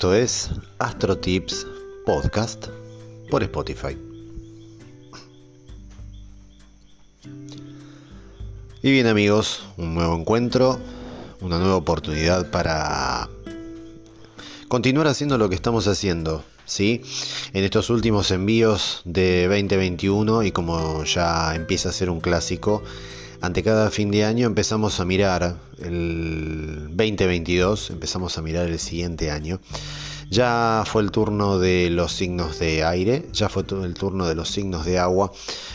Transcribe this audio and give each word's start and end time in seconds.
Esto 0.00 0.14
es 0.14 0.48
Astro 0.78 1.18
Tips 1.18 1.66
Podcast 2.06 2.68
por 3.28 3.42
Spotify. 3.42 3.98
Y 8.80 8.90
bien 8.90 9.06
amigos, 9.06 9.62
un 9.76 9.94
nuevo 9.94 10.16
encuentro, 10.16 10.80
una 11.42 11.58
nueva 11.58 11.76
oportunidad 11.76 12.50
para 12.50 13.28
continuar 14.68 15.06
haciendo 15.06 15.36
lo 15.36 15.50
que 15.50 15.54
estamos 15.54 15.86
haciendo, 15.86 16.44
¿sí? 16.64 17.02
En 17.52 17.62
estos 17.64 17.90
últimos 17.90 18.30
envíos 18.30 19.02
de 19.04 19.48
2021 19.48 20.44
y 20.44 20.50
como 20.50 21.04
ya 21.04 21.54
empieza 21.54 21.90
a 21.90 21.92
ser 21.92 22.08
un 22.08 22.22
clásico, 22.22 22.82
ante 23.40 23.62
cada 23.62 23.90
fin 23.90 24.10
de 24.10 24.24
año 24.24 24.46
empezamos 24.46 25.00
a 25.00 25.04
mirar 25.04 25.56
el 25.78 26.88
2022, 26.88 27.90
empezamos 27.90 28.36
a 28.36 28.42
mirar 28.42 28.68
el 28.68 28.78
siguiente 28.78 29.30
año. 29.30 29.60
Ya 30.30 30.84
fue 30.86 31.02
el 31.02 31.10
turno 31.10 31.58
de 31.58 31.90
los 31.90 32.12
signos 32.12 32.58
de 32.58 32.84
aire, 32.84 33.26
ya 33.32 33.48
fue 33.48 33.64
el 33.82 33.94
turno 33.94 34.28
de 34.28 34.34
los 34.34 34.48
signos 34.48 34.84
de 34.84 34.98
agua 34.98 35.32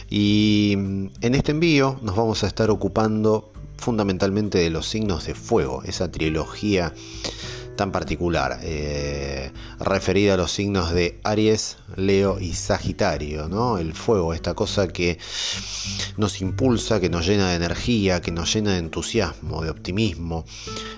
y 0.10 0.76
mm, 0.78 1.08
en 1.22 1.36
este 1.36 1.52
envío 1.52 2.00
nos 2.02 2.16
vamos 2.16 2.44
a 2.44 2.48
estar 2.48 2.70
ocupando 2.70 3.52
fundamentalmente 3.78 4.58
de 4.58 4.70
los 4.70 4.88
signos 4.88 5.26
de 5.26 5.36
fuego, 5.36 5.84
esa 5.84 6.10
trilogía 6.10 6.94
tan 7.76 7.92
particular, 7.92 8.60
eh, 8.64 9.52
referida 9.80 10.36
a 10.36 10.38
los 10.38 10.52
signos 10.52 10.92
de 10.92 11.20
Aries, 11.24 11.78
Leo 11.96 12.40
y 12.40 12.54
Sagitario, 12.54 13.48
¿no? 13.48 13.78
El 13.78 13.94
fuego, 13.94 14.34
esta 14.34 14.54
cosa 14.54 14.88
que 14.88 15.18
nos 16.18 16.42
impulsa, 16.42 17.00
que 17.00 17.10
nos 17.10 17.28
llena 17.28 17.50
de 17.50 17.56
energía, 17.56 18.22
que 18.22 18.32
nos 18.32 18.54
llena 18.54 18.72
de 18.72 18.80
entusiasmo, 18.80 19.62
de 19.62 19.70
optimismo, 19.70 20.46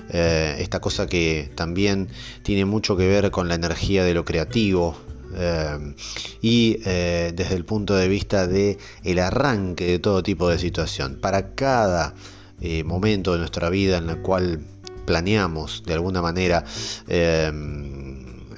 eh, 0.09 0.57
esta 0.59 0.79
cosa 0.79 1.07
que 1.07 1.51
también 1.55 2.09
tiene 2.43 2.65
mucho 2.65 2.95
que 2.95 3.07
ver 3.07 3.31
con 3.31 3.47
la 3.47 3.55
energía 3.55 4.03
de 4.03 4.13
lo 4.13 4.23
creativo, 4.23 4.97
eh, 5.35 5.95
y 6.41 6.77
desde 6.77 7.55
el 7.55 7.65
punto 7.65 7.95
de 7.95 8.07
vista 8.07 8.47
de 8.47 8.77
el 9.03 9.19
arranque 9.19 9.85
de 9.85 9.99
todo 9.99 10.23
tipo 10.23 10.47
de 10.49 10.57
situación 10.57 11.19
para 11.21 11.53
cada 11.53 12.15
momento 12.85 13.33
de 13.33 13.39
nuestra 13.39 13.69
vida 13.69 13.97
en 13.97 14.07
la 14.07 14.21
cual 14.21 14.61
planeamos 15.07 15.83
de 15.85 15.93
alguna 15.93 16.21
manera 16.21 16.65
eh, 17.07 17.49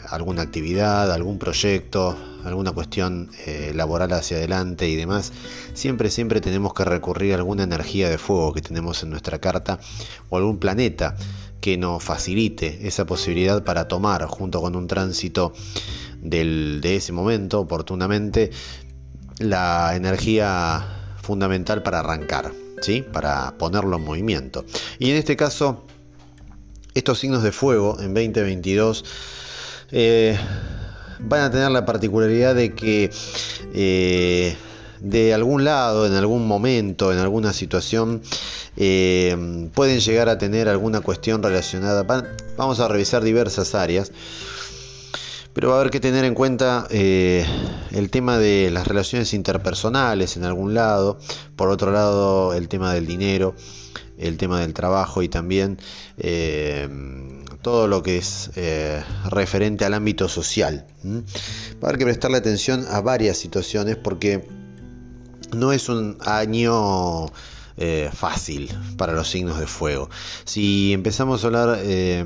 alguna 0.09 0.42
actividad, 0.42 1.11
algún 1.11 1.38
proyecto, 1.38 2.17
alguna 2.44 2.72
cuestión 2.72 3.30
eh, 3.45 3.72
laboral 3.75 4.11
hacia 4.14 4.38
adelante 4.38 4.89
y 4.89 4.95
demás, 4.95 5.31
siempre, 5.75 6.09
siempre 6.09 6.42
tenemos 6.42 6.73
que 6.73 6.83
recurrir 6.83 7.33
a 7.33 7.38
alguna 7.38 7.64
energía 7.64 8.09
de 8.09 8.17
fuego 8.17 8.52
que 8.53 8.61
tenemos 8.61 9.03
en 9.03 9.11
nuestra 9.11 9.38
carta 9.39 9.80
o 10.30 10.38
algún 10.38 10.58
planeta 10.58 11.16
que 11.61 11.77
nos 11.77 12.03
facilite 12.03 12.88
esa 12.88 13.05
posibilidad 13.05 13.64
para 13.64 13.88
tomar 13.88 14.25
junto 14.25 14.59
con 14.61 14.75
un 14.75 14.88
tránsito 14.88 15.53
del, 16.22 16.80
de 16.81 16.95
ese 16.95 17.11
momento 17.11 17.59
oportunamente 17.59 18.50
la 19.38 19.95
energía 19.95 21.16
fundamental 21.22 21.83
para 21.83 22.00
arrancar, 22.00 22.52
¿sí? 22.81 23.03
para 23.03 23.58
ponerlo 23.59 23.97
en 23.97 24.03
movimiento. 24.03 24.66
Y 24.97 25.11
en 25.11 25.17
este 25.17 25.36
caso 25.36 25.86
estos 26.93 27.19
signos 27.19 27.43
de 27.43 27.51
fuego 27.51 27.97
en 27.99 28.13
2022 28.13 29.05
eh, 29.91 30.37
van 31.19 31.41
a 31.41 31.51
tener 31.51 31.71
la 31.71 31.85
particularidad 31.85 32.55
de 32.55 32.73
que 32.73 33.11
eh, 33.73 34.55
de 34.99 35.33
algún 35.33 35.63
lado, 35.63 36.05
en 36.05 36.13
algún 36.13 36.47
momento, 36.47 37.11
en 37.13 37.19
alguna 37.19 37.53
situación, 37.53 38.21
eh, 38.77 39.69
pueden 39.73 39.99
llegar 39.99 40.29
a 40.29 40.37
tener 40.37 40.67
alguna 40.67 41.01
cuestión 41.01 41.41
relacionada. 41.41 42.03
vamos 42.57 42.79
a 42.79 42.87
revisar 42.87 43.23
diversas 43.23 43.75
áreas, 43.75 44.11
pero 45.53 45.69
va 45.69 45.75
a 45.75 45.80
haber 45.80 45.91
que 45.91 45.99
tener 45.99 46.25
en 46.25 46.35
cuenta 46.35 46.87
el 46.89 48.09
tema 48.11 48.37
de 48.37 48.69
las 48.71 48.87
relaciones 48.87 49.33
interpersonales 49.33 50.37
en 50.37 50.43
algún 50.43 50.73
lado, 50.73 51.17
por 51.55 51.69
otro 51.69 51.91
lado 51.91 52.53
el 52.53 52.67
tema 52.67 52.93
del 52.93 53.08
dinero 53.08 53.55
el 54.19 54.37
tema 54.37 54.59
del 54.59 54.73
trabajo 54.73 55.23
y 55.23 55.30
también 55.30 55.80
eh, 56.17 56.87
todo 57.61 57.87
lo 57.87 58.03
que 58.03 58.17
es 58.17 58.52
eh, 58.55 59.02
referente 59.30 59.85
al 59.85 59.93
ámbito 59.93 60.27
social. 60.27 60.85
Va 61.03 61.17
a 61.81 61.85
haber 61.87 61.97
que 61.97 62.05
prestarle 62.05 62.37
atención 62.37 62.85
a 62.89 63.02
varias 63.02 63.37
situaciones 63.37 63.95
porque 63.95 64.47
no 65.53 65.71
es 65.71 65.89
un 65.89 66.17
año 66.21 67.27
eh, 67.77 68.09
fácil 68.13 68.69
para 68.97 69.13
los 69.13 69.29
signos 69.29 69.59
de 69.59 69.67
fuego. 69.67 70.09
Si 70.43 70.93
empezamos 70.93 71.43
a 71.43 71.47
hablar 71.47 71.77
de 71.79 72.23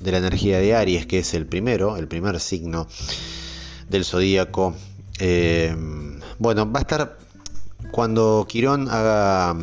la 0.00 0.18
energía 0.18 0.58
de 0.58 0.74
Aries, 0.74 1.06
que 1.06 1.20
es 1.20 1.34
el 1.34 1.46
primero, 1.46 1.96
el 1.96 2.08
primer 2.08 2.40
signo 2.40 2.88
del 3.88 4.04
zodíaco, 4.04 4.74
bueno, 6.38 6.72
va 6.72 6.78
a 6.78 6.82
estar 6.82 7.18
cuando 7.90 8.46
Quirón 8.48 8.88
haga 8.88 9.54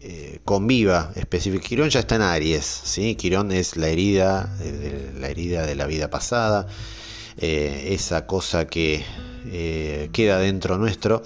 eh, 0.00 0.40
conviva 0.44 1.12
específico. 1.16 1.64
Quirón 1.64 1.90
ya 1.90 2.00
está 2.00 2.16
en 2.16 2.22
Aries, 2.22 2.64
¿sí? 2.64 3.14
Quirón 3.14 3.52
es 3.52 3.76
la 3.76 3.88
herida, 3.88 4.50
la 5.18 5.28
herida 5.28 5.66
de 5.66 5.74
la 5.74 5.86
vida 5.86 6.10
pasada, 6.10 6.66
eh, 7.38 7.88
esa 7.90 8.26
cosa 8.26 8.66
que 8.66 9.04
eh, 9.46 10.10
queda 10.12 10.38
dentro 10.38 10.78
nuestro. 10.78 11.22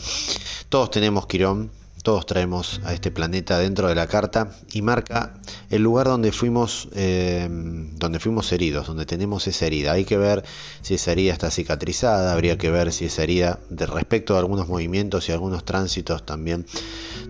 Todos 0.69 0.91
tenemos 0.91 1.26
Quirón, 1.26 1.70
todos 2.02 2.24
traemos 2.24 2.80
a 2.84 2.94
este 2.94 3.10
planeta 3.10 3.58
dentro 3.58 3.88
de 3.88 3.94
la 3.94 4.06
carta 4.06 4.52
y 4.72 4.80
marca 4.82 5.34
el 5.68 5.82
lugar 5.82 6.06
donde 6.06 6.32
fuimos, 6.32 6.88
eh, 6.94 7.46
donde 7.50 8.18
fuimos 8.18 8.50
heridos, 8.52 8.86
donde 8.86 9.04
tenemos 9.04 9.46
esa 9.46 9.66
herida. 9.66 9.92
Hay 9.92 10.04
que 10.04 10.16
ver 10.16 10.44
si 10.80 10.94
esa 10.94 11.12
herida 11.12 11.32
está 11.32 11.50
cicatrizada, 11.50 12.32
habría 12.32 12.56
que 12.56 12.70
ver 12.70 12.92
si 12.92 13.06
esa 13.06 13.22
herida, 13.22 13.58
de 13.68 13.86
respecto 13.86 14.34
a 14.34 14.38
algunos 14.38 14.68
movimientos 14.68 15.28
y 15.28 15.32
algunos 15.32 15.64
tránsitos, 15.64 16.24
también 16.24 16.66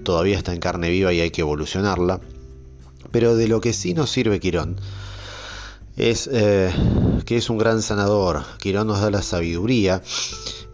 todavía 0.05 0.39
está 0.39 0.53
en 0.53 0.61
carne 0.61 0.91
viva 0.91 1.13
y 1.13 1.21
hay 1.21 1.31
que 1.31 1.41
evolucionarla. 1.41 2.21
Pero 3.11 3.35
de 3.35 3.49
lo 3.49 3.61
que 3.61 3.73
sí 3.73 3.93
nos 3.95 4.11
sirve 4.11 4.39
Quirón 4.39 4.81
es 5.97 6.29
eh, 6.33 6.73
que 7.27 7.37
es 7.37 7.51
un 7.51 7.59
gran 7.59 7.83
sanador. 7.83 8.45
Quirón 8.59 8.87
nos 8.87 9.01
da 9.01 9.11
la 9.11 9.23
sabiduría 9.23 10.03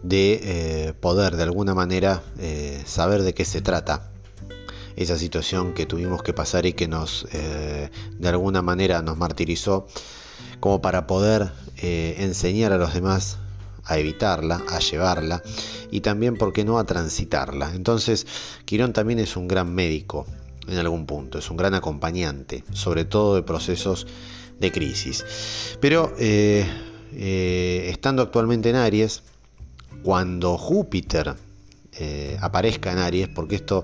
de 0.03 0.39
eh, 0.43 0.93
poder 0.93 1.35
de 1.35 1.43
alguna 1.43 1.73
manera 1.73 2.21
eh, 2.39 2.81
saber 2.85 3.23
de 3.23 3.33
qué 3.33 3.45
se 3.45 3.61
trata 3.61 4.11
esa 4.95 5.17
situación 5.17 5.73
que 5.73 5.85
tuvimos 5.85 6.23
que 6.23 6.33
pasar 6.33 6.65
y 6.65 6.73
que 6.73 6.87
nos 6.87 7.27
eh, 7.31 7.89
de 8.17 8.29
alguna 8.29 8.61
manera 8.61 9.01
nos 9.01 9.17
martirizó 9.17 9.87
como 10.59 10.81
para 10.81 11.07
poder 11.07 11.51
enseñar 11.79 12.73
a 12.73 12.77
los 12.77 12.95
demás 12.95 13.37
a 13.85 13.99
evitarla, 13.99 14.63
a 14.67 14.79
llevarla 14.79 15.43
y 15.91 16.01
también, 16.01 16.35
¿por 16.35 16.51
qué 16.51 16.65
no?, 16.65 16.79
a 16.79 16.85
transitarla. 16.85 17.73
Entonces, 17.75 18.25
Quirón 18.65 18.91
también 18.91 19.19
es 19.19 19.37
un 19.37 19.47
gran 19.47 19.73
médico 19.73 20.25
en 20.67 20.77
algún 20.79 21.05
punto, 21.05 21.37
es 21.37 21.49
un 21.51 21.57
gran 21.57 21.75
acompañante, 21.75 22.63
sobre 22.73 23.05
todo 23.05 23.35
de 23.35 23.43
procesos 23.43 24.07
de 24.59 24.71
crisis. 24.71 25.77
Pero, 25.79 26.15
estando 27.11 28.23
actualmente 28.23 28.71
en 28.71 28.75
Aries, 28.75 29.21
cuando 30.03 30.57
Júpiter 30.57 31.35
eh, 31.99 32.37
aparezca 32.41 32.91
en 32.91 32.99
Aries, 32.99 33.27
porque 33.27 33.55
esto 33.55 33.83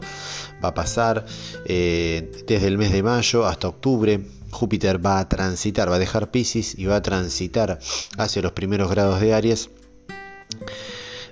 va 0.63 0.69
a 0.69 0.73
pasar 0.73 1.25
eh, 1.65 2.43
desde 2.45 2.67
el 2.67 2.77
mes 2.77 2.91
de 2.91 3.01
mayo 3.01 3.45
hasta 3.45 3.67
octubre. 3.67 4.21
Júpiter 4.51 5.03
va 5.03 5.17
a 5.17 5.27
transitar, 5.27 5.89
va 5.89 5.95
a 5.95 5.99
dejar 5.99 6.29
Pisces 6.29 6.77
y 6.77 6.85
va 6.85 6.97
a 6.97 7.01
transitar 7.01 7.79
hacia 8.17 8.41
los 8.43 8.51
primeros 8.51 8.91
grados 8.91 9.19
de 9.19 9.33
Aries. 9.33 9.69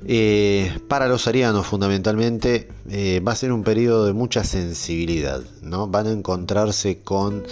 Eh, 0.07 0.79
para 0.87 1.07
los 1.07 1.27
arianos 1.27 1.67
fundamentalmente 1.67 2.69
va 3.23 3.31
a 3.31 3.35
ser 3.35 3.51
un 3.51 3.63
periodo 3.63 4.07
de 4.07 4.13
mucha 4.13 4.43
sensibilidad, 4.43 5.43
¿no? 5.61 5.87
Van 5.87 6.07
a 6.07 6.11
encontrarse 6.11 7.03
con 7.03 7.43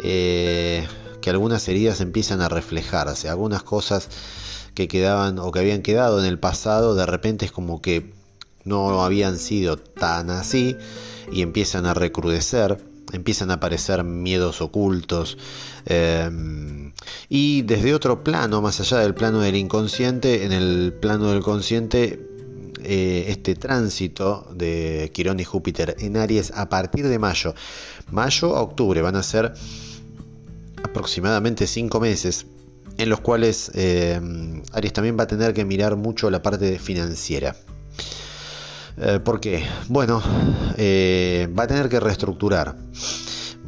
que 0.00 0.86
algunas 1.26 1.68
heridas 1.68 2.00
empiezan 2.00 2.40
a 2.40 2.48
reflejarse, 2.48 3.28
algunas 3.28 3.62
cosas 3.62 4.08
que 4.78 4.86
quedaban 4.86 5.40
o 5.40 5.50
que 5.50 5.58
habían 5.58 5.82
quedado 5.82 6.20
en 6.20 6.24
el 6.24 6.38
pasado, 6.38 6.94
de 6.94 7.04
repente 7.04 7.44
es 7.44 7.50
como 7.50 7.82
que 7.82 8.12
no 8.62 9.02
habían 9.02 9.36
sido 9.36 9.76
tan 9.76 10.30
así 10.30 10.76
y 11.32 11.42
empiezan 11.42 11.84
a 11.84 11.94
recrudecer, 11.94 12.78
empiezan 13.12 13.50
a 13.50 13.54
aparecer 13.54 14.04
miedos 14.04 14.60
ocultos 14.60 15.36
em, 15.84 16.92
y 17.28 17.62
desde 17.62 17.92
otro 17.92 18.22
plano, 18.22 18.62
más 18.62 18.78
allá 18.78 18.98
del 18.98 19.14
plano 19.14 19.40
del 19.40 19.56
inconsciente, 19.56 20.44
en 20.44 20.52
el 20.52 20.92
plano 20.92 21.32
del 21.32 21.42
consciente 21.42 22.24
eh, 22.84 23.24
este 23.26 23.56
tránsito 23.56 24.46
de 24.54 25.10
Quirón 25.12 25.40
y 25.40 25.44
Júpiter 25.44 25.96
en 25.98 26.16
Aries 26.16 26.52
a 26.54 26.68
partir 26.68 27.08
de 27.08 27.18
mayo. 27.18 27.52
Mayo 28.12 28.54
a 28.54 28.62
octubre 28.62 29.02
van 29.02 29.16
a 29.16 29.24
ser 29.24 29.54
aproximadamente 30.84 31.66
cinco 31.66 31.98
meses 31.98 32.46
en 32.96 33.08
los 33.08 33.20
cuales 33.20 33.70
eh, 33.74 34.20
Aries 34.72 34.92
también 34.92 35.18
va 35.18 35.24
a 35.24 35.26
tener 35.26 35.54
que 35.54 35.64
mirar 35.64 35.96
mucho 35.96 36.30
la 36.30 36.42
parte 36.42 36.78
financiera. 36.78 37.54
Eh, 38.96 39.20
¿Por 39.20 39.40
qué? 39.40 39.64
Bueno, 39.88 40.22
eh, 40.76 41.48
va 41.56 41.64
a 41.64 41.66
tener 41.66 41.88
que 41.88 42.00
reestructurar, 42.00 42.76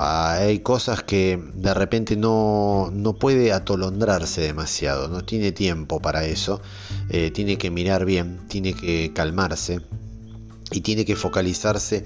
hay 0.03 0.61
cosas 0.61 1.03
que 1.03 1.39
de 1.55 1.75
repente 1.75 2.17
no, 2.17 2.91
no, 2.93 3.15
puede 3.15 3.53
atolondrarse 3.53 4.41
demasiado, 4.41 5.09
no 5.09 5.25
tiene 5.25 5.53
tiempo 5.53 6.01
para 6.01 6.25
eso, 6.25 6.63
eh, 7.11 7.31
tiene 7.31 7.59
que 7.59 7.71
mirar 7.71 8.05
bien, 8.05 8.41
tiene 8.49 8.73
que 8.73 9.13
calmarse 9.13 9.81
y 10.71 10.81
tiene 10.81 11.05
que 11.05 11.17
focalizarse 11.17 12.05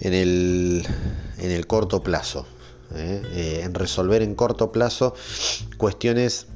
en 0.00 0.14
el, 0.14 0.86
en 1.38 1.50
el 1.50 1.66
corto 1.66 2.02
plazo, 2.02 2.46
¿eh? 2.94 3.22
Eh, 3.32 3.60
en 3.64 3.74
resolver 3.74 4.22
en 4.22 4.34
corto 4.34 4.72
plazo 4.72 5.14
cuestiones 5.76 6.46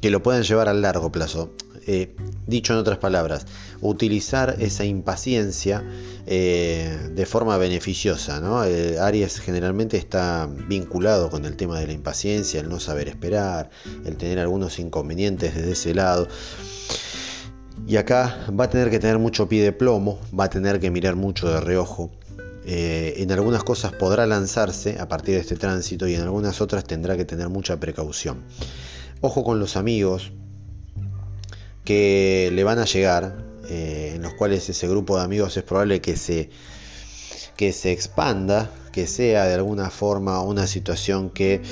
que 0.00 0.10
lo 0.10 0.22
puedan 0.22 0.42
llevar 0.42 0.68
al 0.68 0.82
largo 0.82 1.10
plazo. 1.10 1.50
Eh, 1.88 2.16
dicho 2.46 2.72
en 2.72 2.80
otras 2.80 2.98
palabras, 2.98 3.46
utilizar 3.80 4.56
esa 4.58 4.84
impaciencia 4.84 5.84
de 6.26 7.26
forma 7.28 7.56
beneficiosa. 7.58 8.40
¿no? 8.40 8.58
Aries 8.58 9.38
generalmente 9.38 9.96
está 9.96 10.48
vinculado 10.66 11.30
con 11.30 11.44
el 11.44 11.56
tema 11.56 11.78
de 11.78 11.86
la 11.86 11.92
impaciencia, 11.92 12.60
el 12.60 12.68
no 12.68 12.80
saber 12.80 13.06
esperar, 13.06 13.70
el 14.04 14.16
tener 14.16 14.40
algunos 14.40 14.80
inconvenientes 14.80 15.54
desde 15.54 15.72
ese 15.72 15.94
lado. 15.94 16.26
Y 17.86 17.98
acá 17.98 18.46
va 18.58 18.64
a 18.64 18.70
tener 18.70 18.90
que 18.90 18.98
tener 18.98 19.18
mucho 19.18 19.48
pie 19.48 19.62
de 19.62 19.72
plomo, 19.72 20.18
va 20.38 20.44
a 20.44 20.50
tener 20.50 20.80
que 20.80 20.90
mirar 20.90 21.14
mucho 21.14 21.48
de 21.48 21.60
reojo. 21.60 22.10
Eh, 22.68 23.14
en 23.18 23.30
algunas 23.30 23.62
cosas 23.62 23.92
podrá 23.92 24.26
lanzarse 24.26 24.98
a 24.98 25.08
partir 25.08 25.36
de 25.36 25.40
este 25.40 25.54
tránsito 25.54 26.08
y 26.08 26.16
en 26.16 26.22
algunas 26.22 26.60
otras 26.60 26.84
tendrá 26.84 27.16
que 27.16 27.24
tener 27.24 27.48
mucha 27.48 27.78
precaución. 27.78 28.42
Ojo 29.20 29.44
con 29.44 29.60
los 29.60 29.76
amigos 29.76 30.32
que 31.84 32.50
le 32.52 32.64
van 32.64 32.80
a 32.80 32.84
llegar, 32.84 33.44
eh, 33.68 34.14
en 34.16 34.22
los 34.22 34.34
cuales 34.34 34.68
ese 34.68 34.88
grupo 34.88 35.16
de 35.16 35.24
amigos 35.24 35.56
es 35.56 35.62
probable 35.62 36.00
que 36.00 36.16
se, 36.16 36.50
que 37.56 37.72
se 37.72 37.92
expanda, 37.92 38.68
que 38.90 39.06
sea 39.06 39.44
de 39.44 39.54
alguna 39.54 39.90
forma 39.90 40.42
una 40.42 40.66
situación 40.66 41.30
que 41.30 41.62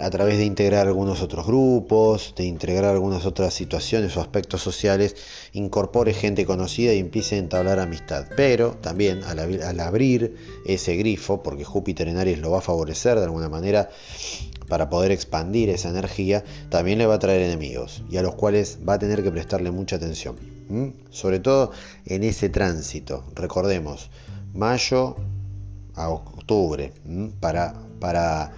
a 0.00 0.10
través 0.10 0.38
de 0.38 0.44
integrar 0.44 0.86
algunos 0.86 1.22
otros 1.22 1.46
grupos, 1.46 2.34
de 2.36 2.44
integrar 2.44 2.94
algunas 2.94 3.26
otras 3.26 3.54
situaciones 3.54 4.16
o 4.16 4.20
aspectos 4.20 4.62
sociales, 4.62 5.16
incorpore 5.52 6.12
gente 6.14 6.46
conocida 6.46 6.92
y 6.92 6.98
empiece 6.98 7.36
a 7.36 7.38
entablar 7.38 7.78
amistad. 7.78 8.26
Pero 8.36 8.72
también 8.80 9.22
al, 9.24 9.80
abrir 9.80 10.36
ese 10.66 10.96
grifo, 10.96 11.42
porque 11.42 11.64
Júpiter 11.64 12.08
en 12.08 12.16
Aries 12.16 12.38
lo 12.38 12.50
va 12.50 12.58
a 12.58 12.62
favorecer 12.62 13.18
de 13.18 13.24
alguna 13.24 13.48
manera 13.48 13.90
para 14.68 14.90
poder 14.90 15.12
expandir 15.12 15.70
esa 15.70 15.90
energía, 15.90 16.44
también 16.70 16.98
le 16.98 17.06
va 17.06 17.14
a 17.14 17.18
traer 17.18 17.42
enemigos 17.42 18.02
y 18.10 18.16
a 18.16 18.22
los 18.22 18.34
cuales 18.34 18.78
va 18.86 18.94
a 18.94 18.98
tener 18.98 19.22
que 19.22 19.30
prestarle 19.30 19.70
mucha 19.70 19.96
atención. 19.96 20.36
Sobre 21.10 21.38
todo 21.38 21.70
en 22.06 22.24
ese 22.24 22.48
tránsito. 22.48 23.24
Recordemos, 23.34 24.10
mayo 24.52 25.16
a 25.94 26.10
octubre, 26.10 26.92
para, 27.40 27.74
para 28.00 28.52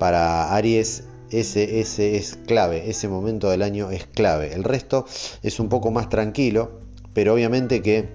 para 0.00 0.52
Aries 0.54 1.04
ese, 1.30 1.78
ese 1.78 2.16
es 2.16 2.38
clave, 2.46 2.90
ese 2.90 3.06
momento 3.06 3.50
del 3.50 3.62
año 3.62 3.92
es 3.92 4.06
clave. 4.06 4.52
El 4.54 4.64
resto 4.64 5.06
es 5.42 5.60
un 5.60 5.68
poco 5.68 5.92
más 5.92 6.08
tranquilo, 6.08 6.80
pero 7.12 7.34
obviamente 7.34 7.82
que 7.82 8.08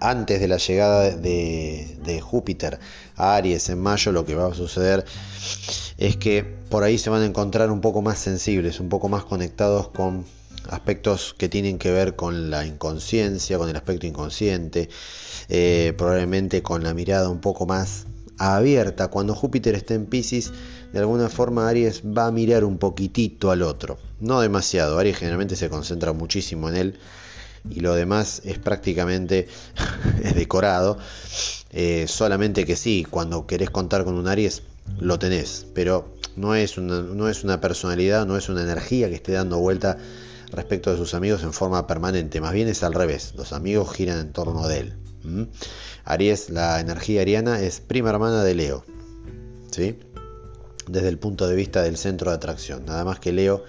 antes 0.00 0.40
de 0.40 0.46
la 0.46 0.58
llegada 0.58 1.10
de, 1.10 2.20
Júpiter 2.22 2.78
a 3.16 3.36
Aries 3.36 3.68
en 3.70 3.80
mayo, 3.80 4.12
lo 4.12 4.24
que 4.24 4.34
va 4.34 4.46
a 4.46 4.54
suceder 4.54 5.04
es 5.96 6.16
que 6.16 6.44
por 6.44 6.82
ahí 6.82 6.98
se 6.98 7.10
van 7.10 7.22
a 7.22 7.26
encontrar 7.26 7.70
un 7.70 7.80
poco 7.80 8.02
más 8.02 8.18
sensibles, 8.18 8.78
un 8.78 8.90
poco 8.90 9.08
más 9.08 9.24
conectados 9.24 9.88
con 9.88 10.26
aspectos 10.68 11.34
que 11.36 11.48
tienen 11.48 11.78
que 11.78 11.90
ver 11.90 12.14
con 12.14 12.50
la 12.50 12.66
inconsciencia, 12.66 13.56
con 13.56 13.70
el 13.70 13.76
aspecto 13.76 14.06
inconsciente, 14.06 14.90
eh, 15.48 15.94
probablemente 15.96 16.62
con 16.62 16.82
la 16.82 16.92
mirada 16.92 17.30
un 17.30 17.40
poco 17.40 17.66
más 17.66 18.06
abierta. 18.38 19.08
Cuando 19.08 19.34
Júpiter 19.34 19.74
está 19.74 19.94
en 19.94 20.06
Pisces, 20.06 20.52
de 20.92 20.98
alguna 20.98 21.28
forma 21.28 21.68
Aries 21.68 22.02
va 22.02 22.26
a 22.26 22.30
mirar 22.30 22.64
un 22.64 22.78
poquitito 22.78 23.50
al 23.50 23.62
otro. 23.62 23.98
No 24.20 24.40
demasiado, 24.40 24.98
Aries 24.98 25.18
generalmente 25.18 25.56
se 25.56 25.68
concentra 25.68 26.12
muchísimo 26.12 26.68
en 26.68 26.76
él 26.76 26.98
y 27.70 27.80
lo 27.80 27.94
demás 27.94 28.42
es 28.44 28.58
prácticamente 28.58 29.48
decorado. 30.34 30.98
Eh, 31.70 32.06
solamente 32.08 32.64
que 32.64 32.76
sí, 32.76 33.06
cuando 33.08 33.46
querés 33.46 33.70
contar 33.70 34.04
con 34.04 34.14
un 34.14 34.28
Aries, 34.28 34.62
lo 35.00 35.18
tenés, 35.18 35.66
pero 35.74 36.14
no 36.36 36.54
es, 36.54 36.78
una, 36.78 37.00
no 37.00 37.28
es 37.28 37.44
una 37.44 37.60
personalidad, 37.60 38.26
no 38.26 38.36
es 38.36 38.48
una 38.48 38.62
energía 38.62 39.08
que 39.08 39.14
esté 39.14 39.32
dando 39.32 39.58
vuelta 39.58 39.98
respecto 40.56 40.90
de 40.90 40.96
sus 40.96 41.14
amigos 41.14 41.42
en 41.42 41.52
forma 41.52 41.86
permanente, 41.86 42.40
más 42.40 42.52
bien 42.52 42.68
es 42.68 42.82
al 42.82 42.94
revés, 42.94 43.34
los 43.36 43.52
amigos 43.52 43.92
giran 43.94 44.18
en 44.18 44.32
torno 44.32 44.68
de 44.68 44.80
él. 44.80 44.94
Aries, 46.04 46.50
la 46.50 46.80
energía 46.80 47.22
ariana 47.22 47.60
es 47.60 47.80
prima 47.80 48.10
hermana 48.10 48.44
de 48.44 48.54
Leo, 48.54 48.84
¿sí? 49.70 49.98
desde 50.86 51.08
el 51.08 51.18
punto 51.18 51.48
de 51.48 51.56
vista 51.56 51.82
del 51.82 51.96
centro 51.96 52.30
de 52.30 52.36
atracción. 52.36 52.84
Nada 52.84 53.04
más 53.04 53.18
que 53.18 53.32
Leo 53.32 53.64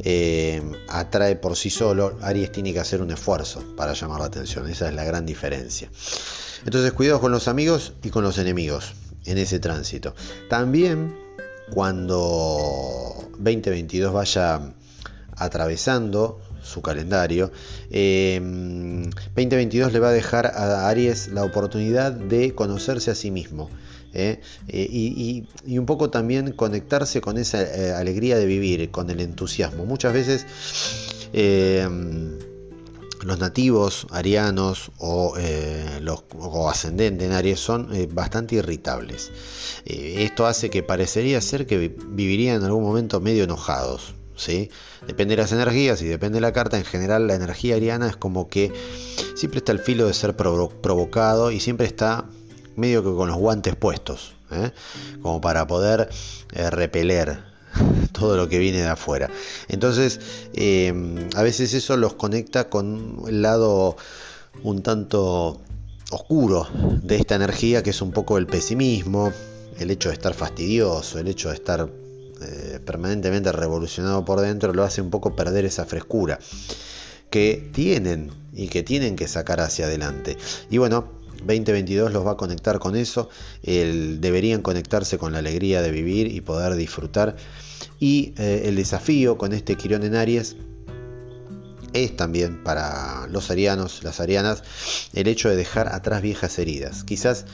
eh, 0.00 0.62
atrae 0.88 1.36
por 1.36 1.56
sí 1.56 1.70
solo, 1.70 2.18
Aries 2.22 2.52
tiene 2.52 2.72
que 2.72 2.80
hacer 2.80 3.02
un 3.02 3.10
esfuerzo 3.10 3.62
para 3.76 3.92
llamar 3.92 4.20
la 4.20 4.26
atención. 4.26 4.68
Esa 4.68 4.88
es 4.88 4.94
la 4.94 5.04
gran 5.04 5.26
diferencia. 5.26 5.90
Entonces, 6.64 6.92
cuidado 6.92 7.20
con 7.20 7.32
los 7.32 7.48
amigos 7.48 7.94
y 8.02 8.10
con 8.10 8.24
los 8.24 8.38
enemigos 8.38 8.94
en 9.24 9.38
ese 9.38 9.60
tránsito. 9.60 10.14
También 10.48 11.14
cuando 11.70 13.30
2022 13.38 14.12
vaya 14.12 14.74
atravesando 15.40 16.38
su 16.62 16.82
calendario, 16.82 17.50
2022 17.88 19.88
eh, 19.88 19.92
le 19.92 19.98
va 19.98 20.10
a 20.10 20.12
dejar 20.12 20.46
a 20.46 20.88
Aries 20.88 21.28
la 21.28 21.44
oportunidad 21.44 22.12
de 22.12 22.54
conocerse 22.54 23.10
a 23.10 23.14
sí 23.14 23.30
mismo. 23.30 23.70
¿eh? 24.12 24.40
Eh, 24.68 24.88
y, 24.90 25.78
un 25.78 25.86
poco 25.86 26.10
también 26.10 26.52
conectarse 26.52 27.20
con 27.20 27.38
esa 27.38 27.98
alegría 27.98 28.38
de 28.38 28.46
vivir, 28.46 28.90
con 28.90 29.10
el 29.10 29.20
entusiasmo. 29.20 29.86
Muchas 29.86 30.12
veces 30.12 30.46
los 33.22 33.38
nativos 33.38 34.06
arianos 34.10 34.90
o, 34.98 35.34
los, 36.00 36.24
ascendentes 36.68 37.26
en 37.26 37.32
Aries 37.32 37.60
son 37.60 37.88
bastante 38.12 38.56
irritables. 38.56 39.30
esto 39.86 40.46
hace 40.46 40.70
que 40.70 40.82
parecería 40.82 41.40
ser 41.40 41.66
que 41.66 41.88
vivirían 41.88 42.56
en 42.56 42.64
algún 42.64 42.82
momento 42.82 43.20
medio 43.20 43.44
enojados. 43.44 44.14
Depende 45.06 45.36
de 45.36 45.42
las 45.42 45.52
energías 45.52 46.00
y 46.02 46.06
depende 46.06 46.36
de 46.36 46.40
la 46.40 46.52
carta. 46.52 46.78
En 46.78 46.84
general, 46.84 47.26
la 47.26 47.34
energía 47.34 47.76
ariana 47.76 48.08
es 48.08 48.16
como 48.16 48.48
que 48.48 48.72
siempre 49.34 49.58
está 49.58 49.72
al 49.72 49.78
filo 49.78 50.06
de 50.06 50.14
ser 50.14 50.36
provocado 50.36 51.50
y 51.50 51.60
siempre 51.60 51.86
está 51.86 52.24
medio 52.76 53.02
que 53.02 53.10
con 53.14 53.28
los 53.28 53.36
guantes 53.36 53.76
puestos, 53.76 54.34
¿eh? 54.50 54.70
como 55.22 55.40
para 55.40 55.66
poder 55.66 56.08
eh, 56.52 56.70
repeler 56.70 57.40
todo 58.12 58.36
lo 58.36 58.48
que 58.48 58.58
viene 58.58 58.78
de 58.78 58.88
afuera. 58.88 59.30
Entonces, 59.68 60.20
em, 60.54 61.28
a 61.36 61.42
veces 61.42 61.74
eso 61.74 61.96
los 61.96 62.14
conecta 62.14 62.68
con 62.68 63.22
el 63.26 63.42
lado 63.42 63.96
un 64.62 64.82
tanto 64.82 65.60
oscuro 66.10 66.66
de 67.02 67.16
esta 67.16 67.36
energía, 67.36 67.82
que 67.82 67.90
es 67.90 68.02
un 68.02 68.12
poco 68.12 68.38
el 68.38 68.46
pesimismo, 68.46 69.32
el 69.78 69.90
hecho 69.90 70.08
de 70.08 70.14
estar 70.14 70.34
fastidioso, 70.34 71.18
el 71.18 71.28
hecho 71.28 71.48
de 71.48 71.54
estar 71.54 71.88
eh, 72.42 72.80
permanentemente 72.84 73.52
revolucionado 73.52 74.24
por 74.24 74.40
dentro, 74.40 74.72
lo 74.72 74.84
hace 74.84 75.00
un 75.00 75.10
poco 75.10 75.36
perder 75.36 75.64
esa 75.64 75.84
frescura 75.84 76.38
que 77.30 77.70
tienen 77.72 78.30
y 78.52 78.68
que 78.68 78.82
tienen 78.82 79.16
que 79.16 79.28
sacar 79.28 79.60
hacia 79.60 79.86
adelante. 79.86 80.36
Y 80.68 80.78
bueno, 80.78 81.08
2022 81.46 82.12
los 82.12 82.26
va 82.26 82.32
a 82.32 82.36
conectar 82.36 82.78
con 82.78 82.96
eso, 82.96 83.30
deberían 83.62 84.62
conectarse 84.62 85.18
con 85.18 85.32
la 85.32 85.38
alegría 85.38 85.82
de 85.82 85.90
vivir 85.90 86.26
y 86.26 86.40
poder 86.40 86.74
disfrutar. 86.74 87.36
Y 87.98 88.34
eh, 88.36 88.62
el 88.66 88.76
desafío 88.76 89.38
con 89.38 89.52
este 89.52 89.76
Quirón 89.76 90.02
en 90.04 90.16
Aries 90.16 90.56
es 91.92 92.16
también 92.16 92.62
para 92.62 93.26
los 93.28 93.50
arianos, 93.50 94.02
las 94.04 94.20
arianas, 94.20 94.62
el 95.12 95.26
hecho 95.28 95.48
de 95.48 95.56
dejar 95.56 95.88
atrás 95.88 96.22
viejas 96.22 96.58
heridas. 96.58 97.04
Quizás 97.04 97.46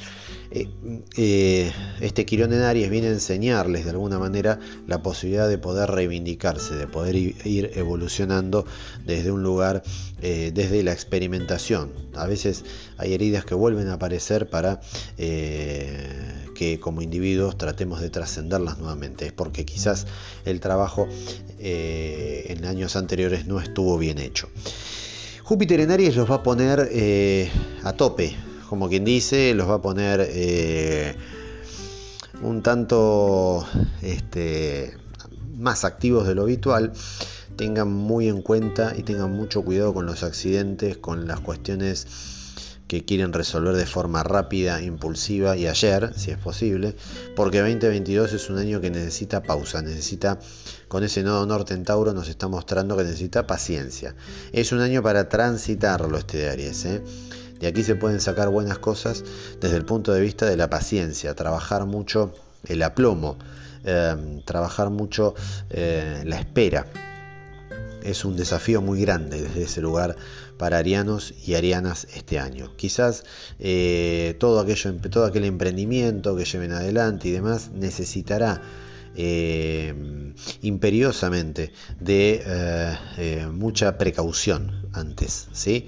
eh, 0.50 0.68
eh, 1.16 1.72
este 2.00 2.24
Quirón 2.24 2.52
en 2.52 2.62
Aries 2.62 2.90
viene 2.90 3.08
a 3.08 3.10
enseñarles 3.10 3.84
de 3.84 3.90
alguna 3.90 4.18
manera 4.18 4.58
la 4.86 5.02
posibilidad 5.02 5.48
de 5.48 5.58
poder 5.58 5.90
reivindicarse, 5.90 6.74
de 6.74 6.86
poder 6.86 7.16
ir 7.16 7.72
evolucionando 7.74 8.64
desde 9.04 9.32
un 9.32 9.42
lugar, 9.42 9.82
eh, 10.22 10.52
desde 10.54 10.82
la 10.82 10.92
experimentación. 10.92 11.92
A 12.14 12.26
veces 12.26 12.64
hay 12.96 13.14
heridas 13.14 13.44
que 13.44 13.54
vuelven 13.54 13.88
a 13.88 13.94
aparecer 13.94 14.48
para 14.48 14.80
que 15.16 16.78
como 16.80 17.02
individuos 17.02 17.58
tratemos 17.58 18.00
de 18.00 18.10
trascenderlas 18.10 18.78
nuevamente. 18.78 19.26
Es 19.26 19.32
porque 19.32 19.64
quizás 19.64 20.06
el 20.44 20.60
trabajo 20.60 21.08
en 21.58 22.64
años 22.64 22.96
anteriores 22.96 23.46
no 23.46 23.60
estuvo 23.60 23.98
bien 23.98 24.18
hecho. 24.18 24.48
Júpiter 25.42 25.80
en 25.80 25.90
Aries 25.90 26.16
los 26.16 26.30
va 26.30 26.36
a 26.36 26.42
poner 26.42 26.90
a 27.84 27.92
tope 27.92 28.34
como 28.68 28.88
quien 28.88 29.04
dice, 29.04 29.54
los 29.54 29.68
va 29.68 29.74
a 29.74 29.82
poner 29.82 30.20
eh, 30.22 31.16
un 32.42 32.62
tanto 32.62 33.66
este, 34.02 34.96
más 35.56 35.84
activos 35.84 36.26
de 36.26 36.34
lo 36.34 36.42
habitual. 36.42 36.92
Tengan 37.56 37.90
muy 37.90 38.28
en 38.28 38.42
cuenta 38.42 38.94
y 38.96 39.02
tengan 39.02 39.32
mucho 39.32 39.62
cuidado 39.62 39.94
con 39.94 40.06
los 40.06 40.22
accidentes, 40.22 40.98
con 40.98 41.26
las 41.26 41.40
cuestiones 41.40 42.06
que 42.86 43.04
quieren 43.04 43.32
resolver 43.32 43.74
de 43.74 43.86
forma 43.86 44.22
rápida, 44.22 44.80
impulsiva 44.80 45.56
y 45.56 45.66
ayer, 45.66 46.12
si 46.16 46.30
es 46.30 46.38
posible, 46.38 46.94
porque 47.34 47.58
2022 47.58 48.32
es 48.32 48.48
un 48.48 48.58
año 48.58 48.80
que 48.80 48.90
necesita 48.90 49.42
pausa, 49.42 49.82
necesita, 49.82 50.38
con 50.86 51.02
ese 51.02 51.24
nodo 51.24 51.46
norte 51.46 51.74
en 51.74 51.84
Tauro 51.84 52.12
nos 52.12 52.28
está 52.28 52.46
mostrando 52.46 52.96
que 52.96 53.02
necesita 53.02 53.46
paciencia. 53.46 54.14
Es 54.52 54.70
un 54.70 54.80
año 54.80 55.02
para 55.02 55.28
transitarlo 55.28 56.16
este 56.16 56.38
de 56.38 56.50
Aries. 56.50 56.84
¿eh? 56.84 57.02
De 57.60 57.66
aquí 57.66 57.82
se 57.82 57.94
pueden 57.94 58.20
sacar 58.20 58.48
buenas 58.48 58.78
cosas 58.78 59.24
desde 59.60 59.76
el 59.76 59.84
punto 59.84 60.12
de 60.12 60.20
vista 60.20 60.46
de 60.46 60.56
la 60.56 60.68
paciencia, 60.68 61.34
trabajar 61.34 61.86
mucho 61.86 62.32
el 62.64 62.82
aplomo, 62.82 63.38
eh, 63.84 64.42
trabajar 64.44 64.90
mucho 64.90 65.34
eh, 65.70 66.22
la 66.24 66.38
espera. 66.38 66.86
Es 68.02 68.24
un 68.24 68.36
desafío 68.36 68.82
muy 68.82 69.00
grande 69.00 69.42
desde 69.42 69.64
ese 69.64 69.80
lugar 69.80 70.16
para 70.58 70.78
arianos 70.78 71.34
y 71.44 71.54
arianas 71.54 72.06
este 72.14 72.38
año. 72.38 72.76
Quizás 72.76 73.24
eh, 73.58 74.36
todo, 74.38 74.60
aquello, 74.60 74.94
todo 75.10 75.24
aquel 75.24 75.44
emprendimiento 75.44 76.36
que 76.36 76.44
lleven 76.44 76.72
adelante 76.72 77.28
y 77.28 77.32
demás 77.32 77.70
necesitará 77.72 78.62
eh, 79.16 80.32
imperiosamente 80.62 81.72
de 81.98 82.96
mucha 83.52 83.98
precaución 83.98 84.85
antes. 84.96 85.48
¿sí? 85.52 85.86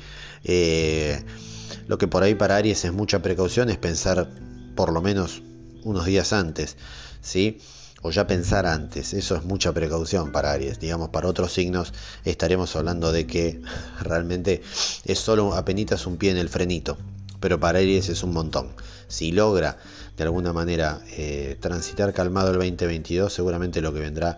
lo 1.87 1.99
que 1.99 2.09
por 2.09 2.23
ahí 2.23 2.35
para 2.35 2.57
Aries 2.57 2.85
es 2.85 2.93
mucha 2.93 3.21
precaución 3.21 3.71
es 3.71 3.77
pensar 3.77 4.29
por 4.75 4.93
lo 4.93 5.03
menos 5.03 5.43
unos 5.85 6.07
días 6.07 6.33
antes. 6.33 6.77
¿sí? 7.21 7.59
o 8.03 8.11
ya 8.11 8.27
pensar 8.27 8.67
antes. 8.67 9.13
Eso 9.13 9.37
es 9.37 9.45
mucha 9.45 9.73
precaución 9.73 10.33
para 10.33 10.53
Aries. 10.53 10.81
Digamos, 10.81 11.11
para 11.11 11.29
otros 11.29 11.53
signos 11.53 11.93
estaremos 12.25 12.75
hablando 12.77 13.13
de 13.13 13.27
que 13.27 13.61
realmente 14.01 14.63
es 15.05 15.19
solo 15.19 15.55
apenas 15.55 16.07
un 16.07 16.17
pie 16.17 16.31
en 16.31 16.39
el 16.39 16.49
frenito. 16.49 16.97
Pero 17.41 17.61
para 17.61 17.79
Aries 17.79 18.09
es 18.09 18.23
un 18.23 18.33
montón. 18.33 18.69
Si 19.07 19.33
logra 19.33 19.79
de 20.17 20.25
alguna 20.25 20.53
manera 20.53 21.01
eh, 21.17 21.57
transitar 21.61 22.13
calmado 22.13 22.51
el 22.51 22.59
2022, 22.59 23.33
seguramente 23.33 23.81
lo 23.81 23.95
que 23.95 24.01
vendrá 24.01 24.37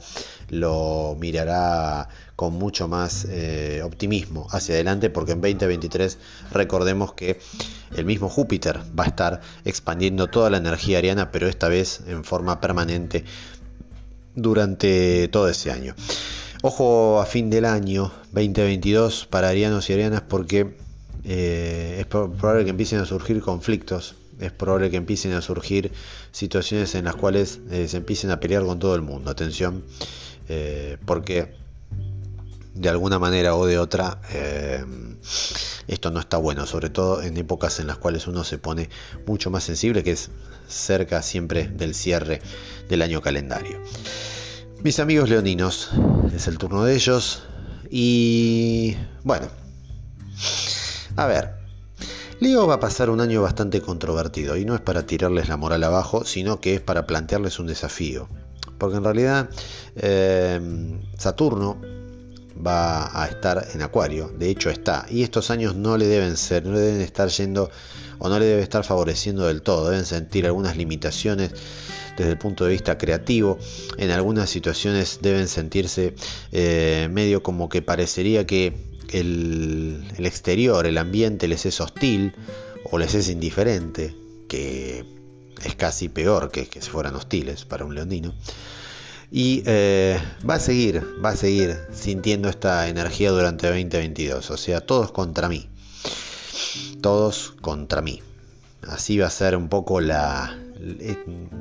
lo 0.51 1.17
mirará 1.19 2.09
con 2.37 2.55
mucho 2.55 2.89
más 2.89 3.27
eh, 3.29 3.83
optimismo 3.85 4.47
hacia 4.51 4.75
adelante, 4.75 5.11
porque 5.11 5.33
en 5.33 5.41
2023 5.41 6.19
recordemos 6.53 7.15
que 7.15 7.41
el 7.97 8.05
mismo 8.05 8.29
Júpiter 8.29 8.81
va 8.99 9.05
a 9.05 9.09
estar 9.09 9.41
expandiendo 9.65 10.29
toda 10.29 10.51
la 10.51 10.59
energía 10.59 10.99
ariana, 10.99 11.31
pero 11.31 11.49
esta 11.49 11.69
vez 11.69 12.03
en 12.07 12.25
forma 12.25 12.61
permanente 12.61 13.25
durante 14.35 15.29
todo 15.29 15.49
ese 15.49 15.71
año. 15.71 15.95
Ojo 16.63 17.21
a 17.21 17.27
fin 17.27 17.49
del 17.49 17.65
año 17.65 18.13
2022 18.33 19.27
para 19.27 19.49
arianos 19.49 19.89
y 19.89 19.95
arianas 19.95 20.23
porque 20.23 20.77
eh, 21.25 21.97
es 22.01 22.07
probable 22.07 22.65
que 22.65 22.71
empiecen 22.71 23.01
a 23.01 23.07
surgir 23.07 23.41
conflictos 23.41 24.15
es 24.41 24.53
probable 24.53 24.91
que 24.91 24.97
empiecen 24.97 25.33
a 25.35 25.43
surgir 25.43 25.93
situaciones 26.33 26.95
en 26.95 27.05
las 27.05 27.15
cuales 27.15 27.61
eh, 27.71 27.89
se 27.89 27.99
empiecen 27.99 28.31
a 28.31 28.41
pelear 28.41 28.65
con 28.65 28.79
todo 28.79 28.95
el 28.95 29.03
mundo. 29.03 29.31
Atención, 29.31 29.85
eh, 30.49 30.97
porque 31.05 31.55
de 32.75 32.89
alguna 32.89 33.19
manera 33.19 33.55
o 33.55 33.67
de 33.67 33.79
otra 33.79 34.19
esto 35.87 36.11
no 36.11 36.21
está 36.21 36.37
bueno, 36.37 36.67
sobre 36.67 36.89
todo 36.89 37.21
en 37.21 37.37
épocas 37.37 37.81
en 37.81 37.89
las 37.89 37.99
cuales 37.99 38.27
uno 38.27 38.45
se 38.45 38.59
pone 38.59 38.89
mucho 39.27 39.51
más 39.51 39.65
sensible, 39.65 40.05
que 40.05 40.13
es 40.13 40.31
cerca 40.69 41.21
siempre 41.21 41.67
del 41.69 41.95
cierre 41.95 42.41
del 42.89 43.03
año 43.03 43.21
calendario. 43.21 43.83
Mis 44.83 45.01
amigos 45.01 45.29
leoninos, 45.29 45.91
es 46.35 46.47
el 46.47 46.59
turno 46.59 46.85
de 46.85 46.95
ellos 46.95 47.43
y 47.91 48.97
bueno, 49.25 49.49
a 51.21 51.27
ver, 51.27 51.51
Leo 52.41 52.67
va 52.67 52.77
a 52.77 52.81
pasar 52.81 53.11
un 53.11 53.21
año 53.21 53.43
bastante 53.43 53.83
controvertido 53.83 54.57
y 54.57 54.65
no 54.65 54.75
es 54.75 54.81
para 54.81 55.05
tirarles 55.05 55.51
la 55.51 55.59
moral 55.59 55.85
abajo, 55.85 56.25
sino 56.25 56.63
que 56.63 56.77
es 56.77 56.81
para 56.81 57.07
plantearles 57.07 57.59
un 57.59 57.67
desafío. 57.67 58.27
Porque 58.79 58.97
en 58.97 59.05
realidad 59.05 59.51
eh, 59.97 60.99
Saturno 61.19 61.79
va 62.67 63.23
a 63.23 63.27
estar 63.27 63.69
en 63.75 63.83
Acuario, 63.83 64.29
de 64.39 64.49
hecho 64.49 64.71
está, 64.71 65.05
y 65.11 65.23
estos 65.23 65.51
años 65.51 65.77
no 65.77 65.99
le 65.99 66.07
deben 66.07 66.39
ser, 66.39 66.65
no 66.65 66.73
le 66.73 66.81
deben 66.81 67.03
estar 67.03 67.29
yendo 67.29 67.71
o 68.19 68.31
no 68.31 68.39
le 68.39 68.47
debe 68.47 68.63
estar 68.63 68.83
favoreciendo 68.83 69.47
del 69.47 69.61
todo, 69.61 69.91
deben 69.91 70.07
sentir 70.07 70.47
algunas 70.47 70.79
limitaciones 70.79 71.53
desde 72.17 72.33
el 72.33 72.39
punto 72.39 72.65
de 72.65 72.73
vista 72.73 72.97
creativo, 72.97 73.59
en 73.99 74.11
algunas 74.11 74.49
situaciones 74.49 75.19
deben 75.21 75.49
sentirse 75.49 76.15
eh, 76.53 77.09
medio 77.11 77.43
como 77.43 77.69
que 77.69 77.83
parecería 77.83 78.47
que 78.47 78.90
el, 79.13 80.05
exterior, 80.19 80.87
el 80.87 80.99
ambiente 80.99 81.49
les 81.49 81.67
es 81.67 81.81
hostil 81.81 82.35
o 82.91 82.99
les 82.99 83.15
es 83.15 83.29
indiferente, 83.29 84.15
que 84.49 85.05
es 85.65 85.75
casi 85.75 86.09
peor 86.09 86.51
que 86.51 86.67
que 86.67 86.81
fueran 86.81 87.15
hostiles 87.15 87.65
para 87.65 87.85
un 87.85 87.95
leonino. 87.95 88.35
Y 89.33 89.63
eh, 89.67 90.19
va 90.49 90.55
a 90.55 90.61
seguir, 90.61 91.05
va 91.25 91.31
a 91.31 91.37
seguir 91.37 91.79
sintiendo 91.93 92.49
esta 92.49 92.89
energía 92.89 93.31
durante 93.31 93.69
2022. 93.69 94.51
O 94.51 94.57
sea, 94.57 94.81
todos 94.81 95.13
contra 95.13 95.49
mí. 95.49 95.69
Todos 97.01 97.55
contra 97.61 98.03
mí. 98.03 98.23
Así 98.89 99.19
va 99.19 99.27
a 99.27 99.31
ser 99.31 99.57
un 99.57 99.69
poco 99.69 100.01
la, 100.01 100.59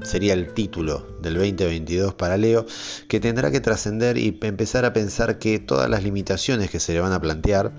sería 0.03 0.33
el 0.33 0.53
título 0.53 1.17
del 1.21 1.35
2022 1.35 2.13
para 2.13 2.37
Leo, 2.37 2.65
que 3.07 3.19
tendrá 3.19 3.51
que 3.51 3.59
trascender 3.59 4.17
y 4.17 4.37
empezar 4.41 4.85
a 4.85 4.93
pensar 4.93 5.39
que 5.39 5.59
todas 5.59 5.89
las 5.89 6.03
limitaciones 6.03 6.69
que 6.69 6.79
se 6.79 6.93
le 6.93 6.99
van 6.99 7.13
a 7.13 7.21
plantear, 7.21 7.71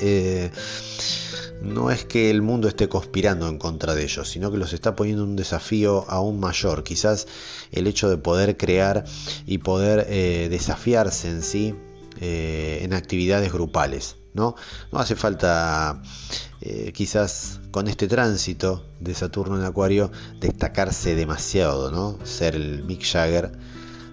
eh, 0.00 0.50
no 1.62 1.90
es 1.90 2.04
que 2.04 2.30
el 2.30 2.42
mundo 2.42 2.66
esté 2.66 2.88
conspirando 2.88 3.48
en 3.48 3.58
contra 3.58 3.94
de 3.94 4.02
ellos, 4.02 4.28
sino 4.28 4.50
que 4.50 4.58
los 4.58 4.72
está 4.72 4.96
poniendo 4.96 5.22
un 5.22 5.36
desafío 5.36 6.04
aún 6.08 6.40
mayor. 6.40 6.82
Quizás 6.82 7.28
el 7.70 7.86
hecho 7.86 8.10
de 8.10 8.16
poder 8.16 8.56
crear 8.56 9.04
y 9.46 9.58
poder 9.58 10.06
eh, 10.08 10.48
desafiarse 10.50 11.28
en 11.28 11.42
sí 11.42 11.74
en 12.20 12.92
actividades 12.92 13.52
grupales. 13.52 14.21
¿No? 14.34 14.54
No 14.90 14.98
hace 14.98 15.16
falta 15.16 16.00
eh, 16.60 16.92
quizás 16.94 17.60
con 17.70 17.88
este 17.88 18.08
tránsito 18.08 18.84
de 19.00 19.14
Saturno 19.14 19.58
en 19.58 19.64
Acuario 19.64 20.10
destacarse 20.40 21.14
demasiado, 21.14 21.90
¿no? 21.90 22.18
Ser 22.24 22.54
el 22.54 22.84
Mick 22.84 23.04
Jagger 23.04 23.52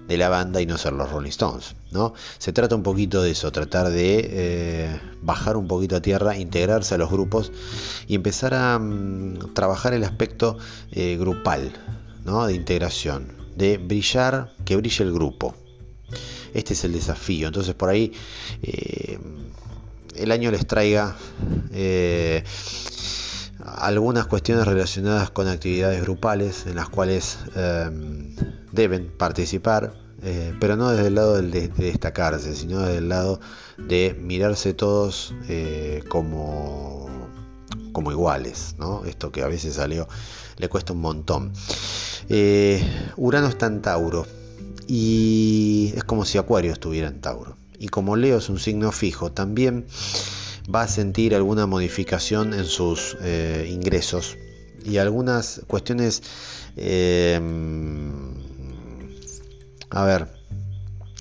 de 0.08 0.18
la 0.18 0.30
banda 0.30 0.60
y 0.60 0.66
no 0.66 0.78
ser 0.80 0.94
los 0.94 1.12
Rolling 1.12 1.30
Stones, 1.30 1.76
¿no? 1.92 2.14
Se 2.40 2.52
trata 2.52 2.76
un 2.76 2.82
poquito 2.82 3.22
de 3.22 3.32
eso, 3.32 3.52
tratar 3.52 3.90
de 3.90 4.30
eh, 4.32 5.02
bajar 5.22 5.56
un 5.56 5.68
poquito 5.68 5.96
a 5.96 6.02
tierra, 6.02 6.36
integrarse 6.36 6.96
a 6.96 6.98
los 6.98 7.12
grupos 7.12 7.52
y 8.08 8.16
empezar 8.16 8.56
a 8.56 8.80
mm, 8.80 9.54
trabajar 9.54 9.94
el 9.94 10.04
aspecto 10.04 10.58
eh, 10.92 11.16
grupal, 11.20 11.72
¿no? 12.26 12.48
De 12.48 12.56
integración, 12.56 13.32
de 13.56 13.78
brillar, 13.78 14.52
que 14.66 14.76
brille 14.76 15.04
el 15.04 15.14
grupo. 15.14 15.56
Este 16.56 16.74
es 16.74 16.84
el 16.84 16.94
desafío. 16.94 17.46
Entonces 17.46 17.76
por 17.76 17.90
ahí 17.90 18.12
el 20.16 20.32
año 20.32 20.52
les 20.52 20.66
traiga 20.66 21.16
eh, 21.72 22.44
algunas 23.64 24.28
cuestiones 24.28 24.66
relacionadas 24.66 25.30
con 25.30 25.48
actividades 25.48 26.02
grupales 26.02 26.66
en 26.66 26.76
las 26.76 26.90
cuales 26.90 27.38
em, 27.56 28.36
deben 28.72 29.12
participar, 29.18 29.94
eh, 30.22 30.54
pero 30.60 30.76
no 30.76 30.90
desde 30.90 31.08
el 31.08 31.16
lado 31.16 31.42
de, 31.42 31.68
destacarse, 31.70 32.56
sino 32.56 32.80
desde 32.80 32.98
el 32.98 33.10
lado 33.10 33.40
de 33.78 34.16
mirarse 34.20 34.74
todos 34.74 35.34
eh, 35.48 36.04
como, 36.10 37.08
como 37.92 38.12
iguales, 38.12 38.76
¿no? 38.80 39.06
Esto 39.06 39.32
que 39.32 39.44
a 39.44 39.48
veces 39.48 39.76
salió 39.76 40.08
le 40.58 40.68
cuesta 40.68 40.94
un 40.94 41.02
montón. 41.02 41.54
Urano 43.18 43.48
está 43.48 43.68
en 43.68 43.82
Tauro 43.82 44.26
y 44.88 45.94
es 45.96 46.04
como 46.04 46.26
si 46.26 46.38
Acuario 46.38 46.74
estuviera 46.74 47.08
en 47.08 47.22
Tauro 47.22 47.59
y 47.80 47.88
como 47.88 48.16
Leo 48.16 48.38
es 48.38 48.50
un 48.50 48.60
signo 48.60 48.92
fijo, 48.92 49.32
también 49.32 49.86
va 50.74 50.84
a 50.84 50.88
sentir 50.88 51.34
alguna 51.34 51.66
modificación 51.66 52.54
en 52.54 52.66
sus 52.66 53.18
eh, 53.22 53.70
ingresos 53.72 54.38
y 54.86 54.98
algunas 54.98 55.62
cuestiones, 55.68 56.22
eh, 56.78 57.40
a 59.90 60.04
ver, 60.04 60.28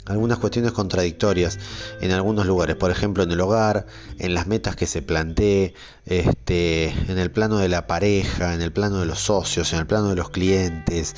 algunas 0.09 0.39
cuestiones 0.39 0.73
contradictorias 0.73 1.59
en 2.01 2.11
algunos 2.13 2.47
lugares, 2.47 2.77
por 2.77 2.91
ejemplo 2.91 3.23
en 3.23 3.31
el 3.31 3.41
hogar, 3.41 3.87
en 4.19 4.35
las 4.35 4.47
metas 4.47 4.75
que 4.75 4.87
se 4.87 5.03
plantee, 5.03 5.75
este, 6.07 6.89
en 7.09 7.19
el 7.19 7.31
plano 7.31 7.59
de 7.59 7.69
la 7.69 7.87
pareja, 7.87 8.55
en 8.55 8.63
el 8.63 8.73
plano 8.73 9.01
de 9.01 9.07
los 9.07 9.21
socios, 9.21 9.73
en 9.73 9.81
el 9.81 9.87
plano 9.87 10.09
de 10.09 10.17
los 10.17 10.31
clientes. 10.31 11.15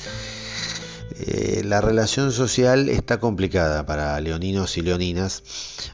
Eh, 1.19 1.61
la 1.65 1.81
relación 1.81 2.31
social 2.31 2.89
está 2.89 3.19
complicada 3.19 3.85
para 3.85 4.19
leoninos 4.19 4.77
y 4.77 4.81
leoninas, 4.81 5.43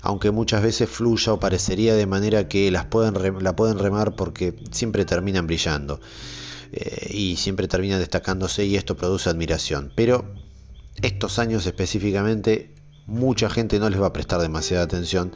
aunque 0.02 0.32
muchas 0.32 0.62
veces 0.62 0.90
fluya 0.90 1.34
o 1.34 1.40
parecería 1.40 1.96
de 1.96 2.06
manera 2.06 2.48
que 2.48 2.70
las 2.72 2.86
pueden 2.86 3.44
la 3.44 3.56
pueden 3.56 3.80
remar 3.80 4.16
porque 4.16 4.54
siempre 4.72 5.06
terminan 5.06 5.48
brillando 5.48 6.00
eh, 6.72 7.10
y 7.12 7.36
siempre 7.38 7.68
terminan 7.68 8.00
destacándose 8.00 8.66
y 8.66 8.76
esto 8.76 8.96
produce 8.96 9.30
admiración. 9.30 9.92
Pero 9.96 10.26
estos 11.02 11.40
años 11.40 11.66
específicamente 11.66 12.74
mucha 13.08 13.50
gente 13.50 13.80
no 13.80 13.90
les 13.90 14.02
va 14.02 14.08
a 14.08 14.14
prestar 14.14 14.42
demasiada 14.42 14.84
atención. 14.84 15.34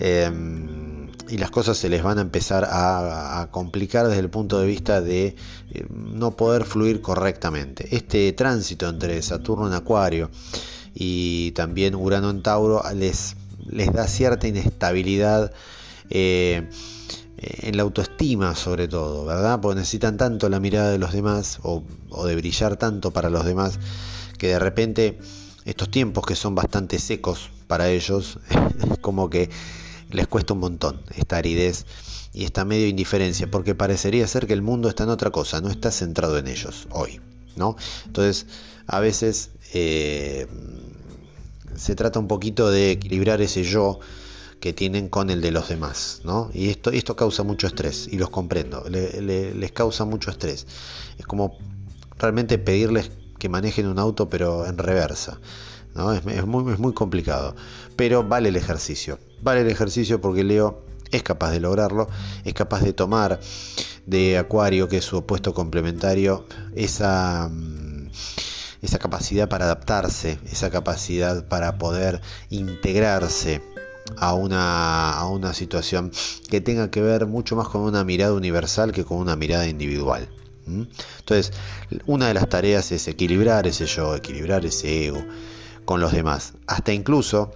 Em, 0.00 0.87
y 1.28 1.38
las 1.38 1.50
cosas 1.50 1.76
se 1.76 1.88
les 1.88 2.02
van 2.02 2.18
a 2.18 2.22
empezar 2.22 2.66
a, 2.70 3.48
complicar 3.50 4.06
desde 4.06 4.20
el 4.20 4.30
punto 4.30 4.58
de 4.58 4.66
vista 4.66 5.00
de 5.00 5.36
eh, 5.72 5.86
no 5.90 6.36
poder 6.36 6.64
fluir 6.64 7.00
correctamente. 7.00 7.94
Este 7.94 8.32
tránsito 8.32 8.88
entre 8.88 9.20
Saturno 9.22 9.66
en 9.66 9.74
Acuario 9.74 10.30
y 10.94 11.52
también 11.52 11.94
Urano 11.94 12.30
en 12.30 12.42
Tauro 12.42 12.82
les, 12.94 13.36
les 13.66 13.92
da 13.92 14.06
cierta 14.06 14.48
inestabilidad 14.48 15.52
eh, 16.10 16.68
en 17.36 17.76
la 17.76 17.82
autoestima 17.82 18.54
sobre 18.54 18.88
todo, 18.88 19.24
¿verdad? 19.24 19.60
Porque 19.60 19.80
necesitan 19.80 20.16
tanto 20.16 20.48
la 20.48 20.60
mirada 20.60 20.90
de 20.90 20.98
los 20.98 21.12
demás 21.12 21.60
o, 21.62 21.84
o 22.10 22.26
de 22.26 22.36
brillar 22.36 22.76
tanto 22.76 23.12
para 23.12 23.30
los 23.30 23.44
demás 23.44 23.78
que 24.38 24.48
de 24.48 24.58
repente 24.58 25.18
estos 25.64 25.90
tiempos 25.90 26.24
que 26.24 26.34
son 26.34 26.54
bastante 26.54 26.98
secos 26.98 27.50
para 27.66 27.90
ellos, 27.90 28.38
como 29.02 29.28
que 29.28 29.50
les 30.10 30.26
cuesta 30.26 30.54
un 30.54 30.60
montón 30.60 31.02
esta 31.16 31.36
aridez 31.36 31.86
y 32.32 32.44
esta 32.44 32.64
medio 32.64 32.86
indiferencia, 32.86 33.50
porque 33.50 33.74
parecería 33.74 34.26
ser 34.26 34.46
que 34.46 34.52
el 34.52 34.62
mundo 34.62 34.88
está 34.88 35.04
en 35.04 35.10
otra 35.10 35.30
cosa, 35.30 35.60
no 35.60 35.70
está 35.70 35.90
centrado 35.90 36.38
en 36.38 36.46
ellos 36.46 36.86
hoy, 36.90 37.20
¿no? 37.56 37.76
Entonces, 38.06 38.46
a 38.86 39.00
veces 39.00 39.50
eh, 39.72 40.46
se 41.74 41.94
trata 41.94 42.18
un 42.18 42.28
poquito 42.28 42.70
de 42.70 42.92
equilibrar 42.92 43.40
ese 43.40 43.64
yo 43.64 44.00
que 44.60 44.72
tienen 44.72 45.08
con 45.08 45.30
el 45.30 45.40
de 45.40 45.52
los 45.52 45.68
demás, 45.68 46.20
¿no? 46.24 46.50
Y 46.52 46.68
esto, 46.68 46.90
esto 46.90 47.16
causa 47.16 47.42
mucho 47.42 47.66
estrés, 47.66 48.08
y 48.10 48.18
los 48.18 48.30
comprendo, 48.30 48.84
les 48.88 49.72
causa 49.72 50.04
mucho 50.04 50.30
estrés. 50.30 50.66
Es 51.18 51.26
como 51.26 51.56
realmente 52.18 52.58
pedirles 52.58 53.10
que 53.38 53.48
manejen 53.48 53.86
un 53.86 53.98
auto 53.98 54.28
pero 54.28 54.66
en 54.66 54.78
reversa. 54.78 55.38
¿no? 55.94 56.12
Es, 56.12 56.46
muy, 56.46 56.72
es 56.72 56.78
muy 56.78 56.92
complicado. 56.92 57.54
Pero 57.96 58.22
vale 58.24 58.48
el 58.48 58.56
ejercicio. 58.56 59.18
Vale 59.40 59.60
el 59.62 59.68
ejercicio 59.68 60.20
porque 60.20 60.44
Leo 60.44 60.82
es 61.10 61.22
capaz 61.22 61.50
de 61.50 61.60
lograrlo, 61.60 62.08
es 62.44 62.54
capaz 62.54 62.82
de 62.82 62.92
tomar 62.92 63.40
de 64.06 64.38
Acuario, 64.38 64.88
que 64.88 64.98
es 64.98 65.04
su 65.04 65.18
opuesto 65.18 65.54
complementario, 65.54 66.46
esa, 66.74 67.48
mm, 67.50 68.10
esa 68.82 68.98
capacidad 68.98 69.48
para 69.48 69.66
adaptarse, 69.66 70.38
esa 70.50 70.70
capacidad 70.70 71.46
para 71.48 71.78
poder 71.78 72.20
integrarse 72.50 73.62
a 74.16 74.34
una, 74.34 75.12
a 75.12 75.28
una 75.28 75.52
situación 75.52 76.10
que 76.48 76.60
tenga 76.60 76.90
que 76.90 77.02
ver 77.02 77.26
mucho 77.26 77.56
más 77.56 77.68
con 77.68 77.82
una 77.82 78.04
mirada 78.04 78.32
universal 78.32 78.92
que 78.92 79.04
con 79.04 79.18
una 79.18 79.36
mirada 79.36 79.66
individual. 79.68 80.28
Entonces, 80.66 81.52
una 82.06 82.28
de 82.28 82.34
las 82.34 82.48
tareas 82.48 82.92
es 82.92 83.08
equilibrar 83.08 83.66
ese 83.66 83.86
yo, 83.86 84.14
equilibrar 84.14 84.66
ese 84.66 85.06
ego 85.06 85.24
con 85.84 86.00
los 86.00 86.12
demás, 86.12 86.52
hasta 86.66 86.92
incluso 86.92 87.52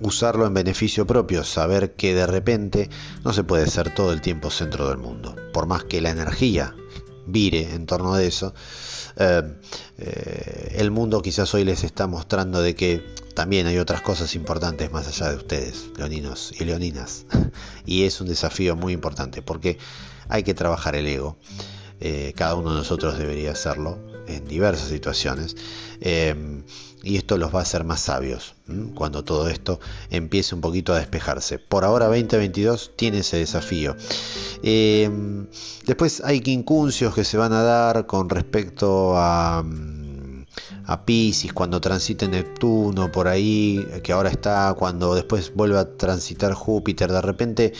usarlo 0.00 0.46
en 0.46 0.54
beneficio 0.54 1.06
propio, 1.06 1.44
saber 1.44 1.94
que 1.94 2.14
de 2.14 2.26
repente 2.26 2.90
no 3.24 3.32
se 3.32 3.44
puede 3.44 3.66
ser 3.66 3.94
todo 3.94 4.12
el 4.12 4.20
tiempo 4.20 4.50
centro 4.50 4.88
del 4.88 4.98
mundo, 4.98 5.34
por 5.52 5.66
más 5.66 5.84
que 5.84 6.00
la 6.00 6.10
energía 6.10 6.74
vire 7.26 7.74
en 7.74 7.86
torno 7.86 8.14
a 8.14 8.22
eso, 8.22 8.54
eh, 9.16 9.42
eh, 9.98 10.76
el 10.78 10.90
mundo 10.90 11.22
quizás 11.22 11.52
hoy 11.54 11.64
les 11.64 11.84
está 11.84 12.06
mostrando 12.06 12.62
de 12.62 12.74
que 12.74 13.04
también 13.34 13.66
hay 13.66 13.78
otras 13.78 14.00
cosas 14.00 14.34
importantes 14.34 14.90
más 14.92 15.08
allá 15.08 15.30
de 15.30 15.36
ustedes, 15.36 15.90
leoninos 15.96 16.52
y 16.58 16.64
leoninas, 16.64 17.26
y 17.84 18.04
es 18.04 18.20
un 18.20 18.28
desafío 18.28 18.76
muy 18.76 18.92
importante 18.92 19.42
porque 19.42 19.78
hay 20.28 20.42
que 20.42 20.54
trabajar 20.54 20.96
el 20.96 21.06
ego. 21.06 21.36
Eh, 21.98 22.34
cada 22.36 22.54
uno 22.54 22.72
de 22.72 22.78
nosotros 22.78 23.18
debería 23.18 23.52
hacerlo 23.52 23.98
en 24.26 24.46
diversas 24.46 24.88
situaciones. 24.88 25.56
Eh, 26.00 26.62
y 27.02 27.16
esto 27.16 27.38
los 27.38 27.54
va 27.54 27.60
a 27.60 27.62
hacer 27.62 27.84
más 27.84 28.00
sabios 28.00 28.56
cuando 28.96 29.22
todo 29.22 29.48
esto 29.48 29.78
empiece 30.10 30.56
un 30.56 30.60
poquito 30.60 30.92
a 30.92 30.98
despejarse. 30.98 31.60
Por 31.60 31.84
ahora 31.84 32.06
2022 32.06 32.92
tiene 32.96 33.18
ese 33.18 33.36
desafío. 33.36 33.96
Eh, 34.64 35.08
después 35.86 36.20
hay 36.24 36.40
quincunциos 36.40 37.14
que 37.14 37.22
se 37.22 37.36
van 37.36 37.52
a 37.52 37.62
dar 37.62 38.06
con 38.06 38.28
respecto 38.28 39.16
a 39.16 39.64
a 40.86 41.04
Pisces 41.04 41.52
cuando 41.52 41.80
transite 41.80 42.28
Neptuno 42.28 43.10
por 43.10 43.28
ahí, 43.28 43.84
que 44.02 44.12
ahora 44.12 44.30
está, 44.30 44.74
cuando 44.78 45.14
después 45.14 45.52
vuelva 45.54 45.80
a 45.80 45.96
transitar 45.96 46.54
Júpiter, 46.54 47.10
de 47.10 47.20
repente 47.20 47.72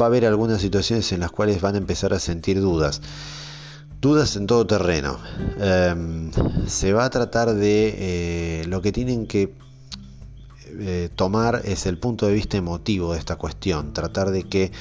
va 0.00 0.06
a 0.06 0.08
haber 0.08 0.24
algunas 0.24 0.60
situaciones 0.60 1.12
en 1.12 1.20
las 1.20 1.30
cuales 1.30 1.60
van 1.60 1.74
a 1.74 1.78
empezar 1.78 2.14
a 2.14 2.18
sentir 2.18 2.60
dudas. 2.60 3.02
Dudas 4.00 4.34
en 4.36 4.46
todo 4.46 4.66
terreno. 4.66 5.18
Em, 5.58 6.30
se 6.66 6.94
va 6.94 7.04
a 7.04 7.10
tratar 7.10 7.52
de 7.52 7.94
eh, 7.98 8.64
lo 8.66 8.80
que 8.80 8.92
tienen 8.92 9.26
que 9.26 9.52
eh, 10.78 11.10
tomar 11.14 11.60
es 11.66 11.84
el 11.84 11.98
punto 11.98 12.26
de 12.26 12.32
vista 12.32 12.56
emotivo 12.56 13.12
de 13.12 13.18
esta 13.18 13.36
cuestión. 13.36 13.92
Tratar 13.92 14.30
de 14.30 14.44
que 14.44 14.72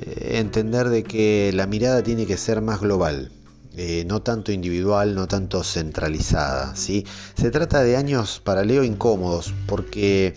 eh, 0.00 0.38
entender 0.40 0.88
de 0.88 1.04
que 1.04 1.52
la 1.54 1.68
mirada 1.68 2.02
tiene 2.02 2.26
que 2.26 2.36
ser 2.36 2.62
más 2.62 2.80
global. 2.80 3.30
no 4.06 4.22
tanto 4.22 4.50
individual, 4.50 5.14
no 5.14 5.28
tanto 5.28 5.62
centralizada. 5.62 6.74
¿sí? 6.74 7.06
Se 7.36 7.52
trata 7.52 7.84
de 7.84 7.96
años 7.96 8.40
para 8.42 8.64
Leo 8.64 8.82
incómodos 8.82 9.54
porque 9.66 10.34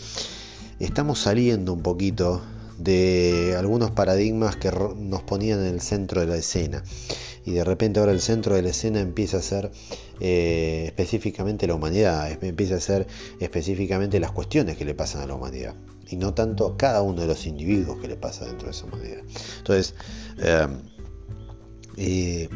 estamos 0.79 1.19
saliendo 1.19 1.73
un 1.73 1.81
poquito 1.81 2.43
de 2.77 3.55
algunos 3.57 3.89
paradigmas 3.91 4.57
que 4.57 4.71
nos 4.71 5.23
ponían 5.23 5.61
en 5.61 5.73
el 5.73 5.81
centro 5.81 6.21
de 6.21 6.27
la 6.27 6.35
escena 6.35 6.83
y 7.45 7.51
de 7.51 7.63
repente 7.63 7.99
ahora 7.99 8.11
el 8.11 8.21
centro 8.21 8.55
de 8.55 8.61
la 8.61 8.69
escena 8.69 8.99
empieza 8.99 9.37
a 9.37 9.41
ser 9.41 9.71
eh, 10.19 10.83
específicamente 10.87 11.67
la 11.67 11.75
humanidad, 11.75 12.31
empieza 12.43 12.75
a 12.75 12.79
ser 12.79 13.07
específicamente 13.39 14.19
las 14.19 14.31
cuestiones 14.31 14.77
que 14.77 14.85
le 14.85 14.93
pasan 14.93 15.21
a 15.21 15.27
la 15.27 15.35
humanidad 15.35 15.75
y 16.09 16.17
no 16.17 16.33
tanto 16.33 16.75
cada 16.77 17.01
uno 17.01 17.21
de 17.21 17.27
los 17.27 17.45
individuos 17.45 17.99
que 17.99 18.07
le 18.07 18.15
pasa 18.15 18.45
dentro 18.45 18.65
de 18.65 18.71
esa 18.71 18.85
humanidad. 18.85 19.21
Entonces, 19.57 19.95
eh, 21.97 22.47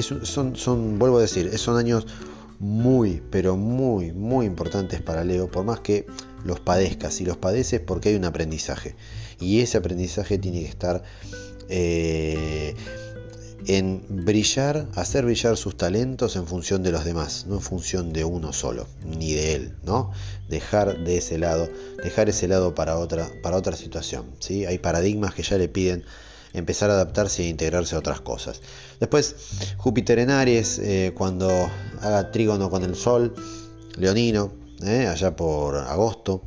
son, 0.22 0.98
vuelvo 0.98 1.18
a 1.18 1.22
decir, 1.22 1.56
son 1.58 1.76
años 1.76 2.06
muy, 2.58 3.22
pero 3.30 3.56
muy, 3.56 4.12
muy 4.12 4.46
importantes 4.46 5.00
para 5.00 5.24
Leo, 5.24 5.50
por 5.50 5.64
más 5.64 5.80
que 5.80 6.06
los 6.44 6.60
padezcas, 6.60 7.14
si 7.14 7.24
los 7.24 7.36
padeces 7.36 7.80
porque 7.80 8.10
hay 8.10 8.14
un 8.16 8.24
aprendizaje. 8.24 8.94
Y 9.40 9.60
ese 9.60 9.78
aprendizaje 9.78 10.38
tiene 10.38 10.60
que 10.60 10.68
estar 10.68 11.02
eh, 11.68 12.74
en 13.66 14.04
brillar, 14.08 14.86
hacer 14.94 15.24
brillar 15.24 15.56
sus 15.56 15.76
talentos 15.76 16.36
en 16.36 16.46
función 16.46 16.82
de 16.82 16.92
los 16.92 17.04
demás, 17.04 17.46
no 17.46 17.56
en 17.56 17.60
función 17.60 18.12
de 18.12 18.24
uno 18.24 18.52
solo, 18.52 18.86
ni 19.04 19.34
de 19.34 19.54
él, 19.54 19.76
¿no? 19.84 20.12
Dejar 20.48 21.04
de 21.04 21.18
ese 21.18 21.38
lado, 21.38 21.68
dejar 22.02 22.28
ese 22.28 22.48
lado 22.48 22.74
para 22.74 22.98
otra, 22.98 23.28
para 23.42 23.56
otra 23.56 23.76
situación, 23.76 24.26
¿sí? 24.38 24.66
Hay 24.66 24.78
paradigmas 24.78 25.34
que 25.34 25.42
ya 25.42 25.58
le 25.58 25.68
piden 25.68 26.04
empezar 26.52 26.90
a 26.90 26.94
adaptarse 26.94 27.42
e 27.42 27.48
integrarse 27.48 27.94
a 27.94 27.98
otras 27.98 28.20
cosas. 28.20 28.60
Después, 28.98 29.36
Júpiter 29.76 30.18
en 30.18 30.30
Aries, 30.30 30.78
eh, 30.78 31.12
cuando 31.16 31.48
haga 32.00 32.30
trígono 32.30 32.70
con 32.70 32.82
el 32.82 32.96
Sol, 32.96 33.34
Leonino, 33.96 34.52
eh, 34.82 35.06
allá 35.06 35.36
por 35.36 35.76
agosto, 35.76 36.42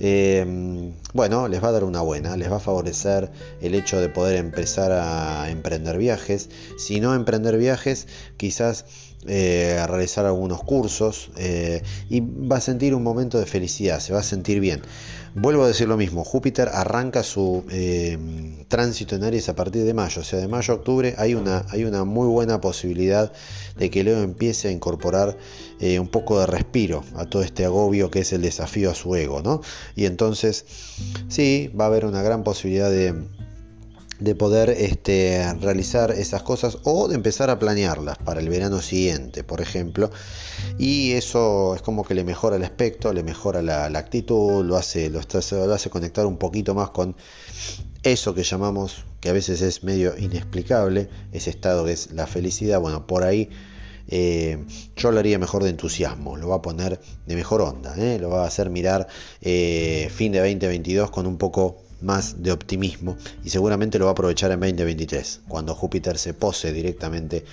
eh, 0.00 0.92
bueno, 1.12 1.48
les 1.48 1.62
va 1.62 1.68
a 1.68 1.72
dar 1.72 1.84
una 1.84 2.00
buena, 2.00 2.36
les 2.36 2.50
va 2.50 2.56
a 2.56 2.60
favorecer 2.60 3.30
el 3.60 3.74
hecho 3.74 4.00
de 4.00 4.08
poder 4.08 4.36
empezar 4.36 4.92
a 4.92 5.50
emprender 5.50 5.98
viajes. 5.98 6.50
Si 6.78 7.00
no 7.00 7.14
emprender 7.14 7.56
viajes, 7.58 8.06
quizás 8.36 8.84
eh, 9.26 9.84
realizar 9.88 10.26
algunos 10.26 10.62
cursos 10.62 11.30
eh, 11.36 11.82
y 12.08 12.20
va 12.20 12.58
a 12.58 12.60
sentir 12.60 12.94
un 12.94 13.02
momento 13.02 13.38
de 13.38 13.46
felicidad, 13.46 13.98
se 13.98 14.12
va 14.12 14.20
a 14.20 14.24
sentir 14.24 14.60
bien. 14.60 14.82
Vuelvo 15.40 15.62
a 15.62 15.68
decir 15.68 15.86
lo 15.86 15.96
mismo, 15.96 16.24
Júpiter 16.24 16.68
arranca 16.68 17.22
su 17.22 17.64
eh, 17.70 18.18
tránsito 18.66 19.14
en 19.14 19.22
Aries 19.22 19.48
a 19.48 19.54
partir 19.54 19.84
de 19.84 19.94
mayo, 19.94 20.22
o 20.22 20.24
sea, 20.24 20.40
de 20.40 20.48
mayo 20.48 20.74
a 20.74 20.76
octubre 20.78 21.14
hay 21.16 21.34
una, 21.34 21.64
hay 21.70 21.84
una 21.84 22.04
muy 22.04 22.26
buena 22.26 22.60
posibilidad 22.60 23.32
de 23.76 23.88
que 23.88 24.02
Leo 24.02 24.20
empiece 24.20 24.66
a 24.66 24.72
incorporar 24.72 25.36
un 25.80 26.08
poco 26.08 26.40
de 26.40 26.46
respiro 26.46 27.04
a 27.14 27.24
todo 27.24 27.42
este 27.42 27.64
agobio 27.64 28.10
que 28.10 28.20
es 28.20 28.32
el 28.32 28.42
desafío 28.42 28.90
a 28.90 28.96
su 28.96 29.14
ego, 29.14 29.40
¿no? 29.40 29.60
Y 29.94 30.06
entonces, 30.06 30.64
sí, 31.28 31.70
va 31.78 31.84
a 31.84 31.86
haber 31.86 32.04
una 32.04 32.20
gran 32.20 32.42
posibilidad 32.42 32.90
de 32.90 33.14
de 34.20 34.34
poder 34.34 34.70
este, 34.70 35.54
realizar 35.60 36.10
esas 36.10 36.42
cosas 36.42 36.78
o 36.84 37.08
de 37.08 37.14
empezar 37.14 37.50
a 37.50 37.58
planearlas 37.58 38.18
para 38.18 38.40
el 38.40 38.48
verano 38.48 38.82
siguiente, 38.82 39.44
por 39.44 39.60
ejemplo. 39.60 40.10
Y 40.76 41.12
eso 41.12 41.74
es 41.74 41.82
como 41.82 42.04
que 42.04 42.14
le 42.14 42.24
mejora 42.24 42.56
el 42.56 42.64
aspecto, 42.64 43.12
le 43.12 43.22
mejora 43.22 43.62
la, 43.62 43.86
actitud, 43.86 44.64
lo 44.64 44.76
hace, 44.76 45.10
lo, 45.10 45.20
hace 45.20 45.90
conectar 45.90 46.26
un 46.26 46.36
poquito 46.36 46.74
más 46.74 46.90
con 46.90 47.16
eso 48.02 48.34
que 48.34 48.42
llamamos, 48.42 49.04
que 49.20 49.28
a 49.28 49.32
veces 49.32 49.62
es 49.62 49.84
medio 49.84 50.16
inexplicable, 50.16 51.08
ese 51.32 51.50
estado 51.50 51.84
que 51.84 51.92
es 51.92 52.12
la 52.12 52.26
felicidad. 52.26 52.80
Bueno, 52.80 53.06
por 53.06 53.22
ahí 53.22 53.50
eh, 54.08 54.64
yo 54.96 55.12
lo 55.12 55.18
haría 55.20 55.38
mejor 55.38 55.62
de 55.62 55.70
entusiasmo, 55.70 56.36
lo 56.36 56.48
va 56.48 56.56
a 56.56 56.62
poner 56.62 57.00
de 57.26 57.36
mejor 57.36 57.60
onda, 57.60 57.94
¿eh? 57.96 58.18
lo 58.18 58.30
va 58.30 58.44
a 58.44 58.46
hacer 58.46 58.70
mirar 58.70 59.06
eh, 59.42 60.08
fin 60.12 60.32
de 60.32 60.38
2022 60.38 61.10
con 61.10 61.26
un 61.26 61.36
poco 61.36 61.87
más 62.00 62.42
de 62.42 62.52
optimismo 62.52 63.16
y 63.44 63.50
seguramente 63.50 63.98
lo 63.98 64.06
va 64.06 64.10
a 64.10 64.12
aprovechar 64.12 64.50
en 64.52 64.60
2023, 64.60 65.40
cuando 65.48 65.74
Júpiter 65.74 66.18
se 66.18 66.34
pose 66.34 66.72
directamente 66.72 67.44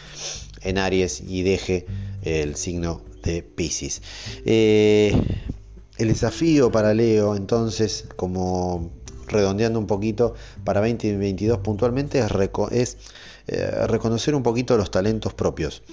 en 0.62 0.77
Aries 0.77 1.21
y 1.21 1.43
deje 1.43 1.86
el 2.23 2.55
signo 2.55 3.01
de 3.23 3.43
Pisces. 3.43 4.01
Eh, 4.45 5.15
el 5.97 6.08
desafío 6.10 6.71
para 6.71 6.93
Leo 6.93 7.36
entonces, 7.36 8.05
como 8.15 8.91
redondeando 9.27 9.79
un 9.79 9.88
poquito 9.88 10.36
para 10.63 10.81
2022 10.81 11.60
puntualmente, 11.60 12.23
es, 12.71 12.97
eh, 13.47 13.88
reconocer 13.88 14.36
un 14.36 14.43
poquito 14.43 14.77
los 14.77 14.91
talentos 14.91 15.34
propios 15.34 15.84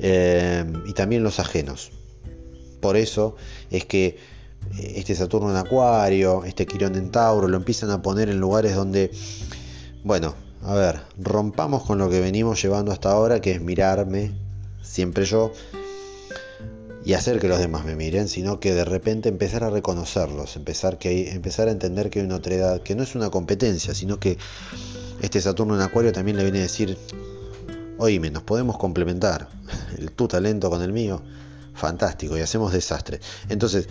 eh, 0.00 0.64
y 0.86 0.92
también 0.92 1.22
los 1.22 1.38
ajenos. 1.38 1.92
Por 2.80 2.96
eso 2.96 3.36
es 3.70 3.84
que 3.84 4.16
este 4.78 5.14
Saturno 5.14 5.50
en 5.50 5.56
Acuario, 5.56 6.44
este 6.44 6.66
Quirón 6.66 6.96
en 6.96 7.10
Tauro, 7.10 7.48
lo 7.48 7.56
empiezan 7.56 7.90
a 7.90 8.02
poner 8.02 8.28
en 8.28 8.40
lugares 8.40 8.74
donde, 8.74 9.10
bueno, 10.04 10.34
a 10.62 10.74
ver, 10.74 11.00
rompamos 11.18 11.82
con 11.84 11.98
lo 11.98 12.08
que 12.08 12.20
venimos 12.20 12.62
llevando 12.62 12.92
hasta 12.92 13.10
ahora, 13.10 13.40
que 13.40 13.52
es 13.52 13.60
mirarme, 13.60 14.32
siempre 14.82 15.24
yo, 15.24 15.52
y 17.04 17.14
hacer 17.14 17.40
que 17.40 17.48
los 17.48 17.58
demás 17.58 17.84
me 17.84 17.96
miren, 17.96 18.28
sino 18.28 18.60
que 18.60 18.74
de 18.74 18.84
repente 18.84 19.28
empezar 19.28 19.64
a 19.64 19.70
reconocerlos, 19.70 20.56
empezar, 20.56 20.98
que, 20.98 21.32
empezar 21.32 21.68
a 21.68 21.72
entender 21.72 22.10
que 22.10 22.20
hay 22.20 22.26
una 22.26 22.36
otra 22.36 22.54
edad, 22.54 22.82
que 22.82 22.94
no 22.94 23.02
es 23.02 23.14
una 23.14 23.30
competencia, 23.30 23.94
sino 23.94 24.20
que 24.20 24.38
este 25.20 25.40
Saturno 25.40 25.74
en 25.74 25.82
Acuario 25.82 26.12
también 26.12 26.36
le 26.36 26.44
viene 26.44 26.60
a 26.60 26.62
decir, 26.62 26.96
oíme, 27.98 28.30
nos 28.30 28.44
podemos 28.44 28.78
complementar, 28.78 29.48
tu 30.16 30.28
talento 30.28 30.70
con 30.70 30.82
el 30.82 30.92
mío, 30.92 31.22
fantástico, 31.74 32.36
y 32.36 32.40
hacemos 32.40 32.72
desastre. 32.72 33.20
Entonces, 33.48 33.88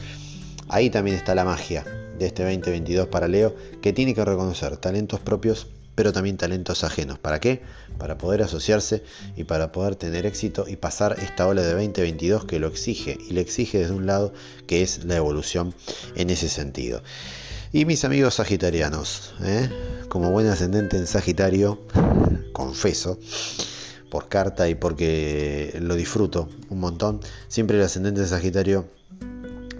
ahí 0.71 0.89
también 0.89 1.17
está 1.17 1.35
la 1.35 1.45
magia 1.45 1.85
de 2.17 2.25
este 2.25 2.43
2022 2.43 3.07
para 3.07 3.27
Leo, 3.27 3.55
que 3.81 3.93
tiene 3.93 4.15
que 4.15 4.25
reconocer 4.25 4.77
talentos 4.77 5.19
propios 5.19 5.67
pero 5.93 6.13
también 6.13 6.37
talentos 6.37 6.83
ajenos. 6.83 7.19
¿Para 7.19 7.39
qué? 7.39 7.61
Para 7.97 8.17
poder 8.17 8.41
asociarse 8.41 9.03
y 9.35 9.43
para 9.43 9.71
poder 9.71 9.95
tener 9.95 10.25
éxito 10.25 10.65
y 10.67 10.75
pasar 10.75 11.17
esta 11.21 11.47
ola 11.47 11.61
de 11.61 11.73
2022 11.73 12.45
que 12.45 12.59
lo 12.59 12.67
exige 12.67 13.17
y 13.29 13.33
le 13.33 13.41
exige 13.41 13.79
desde 13.79 13.93
un 13.93 14.05
lado 14.05 14.33
que 14.67 14.81
es 14.81 15.03
la 15.03 15.17
evolución 15.17 15.75
en 16.15 16.29
ese 16.29 16.49
sentido. 16.49 17.03
Y 17.73 17.85
mis 17.85 18.03
amigos 18.03 18.35
sagitarianos, 18.35 19.33
¿eh? 19.43 19.69
como 20.09 20.31
buen 20.31 20.47
ascendente 20.47 20.97
en 20.97 21.07
Sagitario, 21.07 21.81
confeso, 22.53 23.19
por 24.09 24.27
carta 24.27 24.67
y 24.69 24.75
porque 24.75 25.77
lo 25.79 25.95
disfruto 25.95 26.49
un 26.69 26.79
montón, 26.79 27.21
siempre 27.47 27.77
el 27.77 27.83
ascendente 27.83 28.21
de 28.21 28.27
Sagitario 28.27 28.87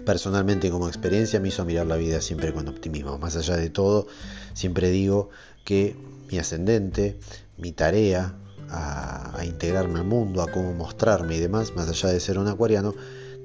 personalmente 0.04 0.70
como 0.70 0.88
experiencia 0.88 1.40
me 1.40 1.48
hizo 1.48 1.64
mirar 1.64 1.86
la 1.86 1.96
vida 1.96 2.20
siempre 2.20 2.52
con 2.52 2.68
optimismo. 2.68 3.18
Más 3.18 3.36
allá 3.36 3.56
de 3.56 3.70
todo, 3.70 4.06
siempre 4.54 4.90
digo 4.90 5.30
que 5.64 5.96
mi 6.30 6.38
ascendente, 6.38 7.18
mi 7.56 7.72
tarea 7.72 8.34
a, 8.70 9.44
integrarme 9.44 10.00
al 10.00 10.06
mundo, 10.06 10.42
a 10.42 10.50
cómo 10.50 10.72
mostrarme 10.72 11.36
y 11.36 11.40
demás, 11.40 11.74
más 11.76 11.88
allá 11.88 12.08
de 12.08 12.20
ser 12.20 12.38
un 12.38 12.48
acuariano, 12.48 12.94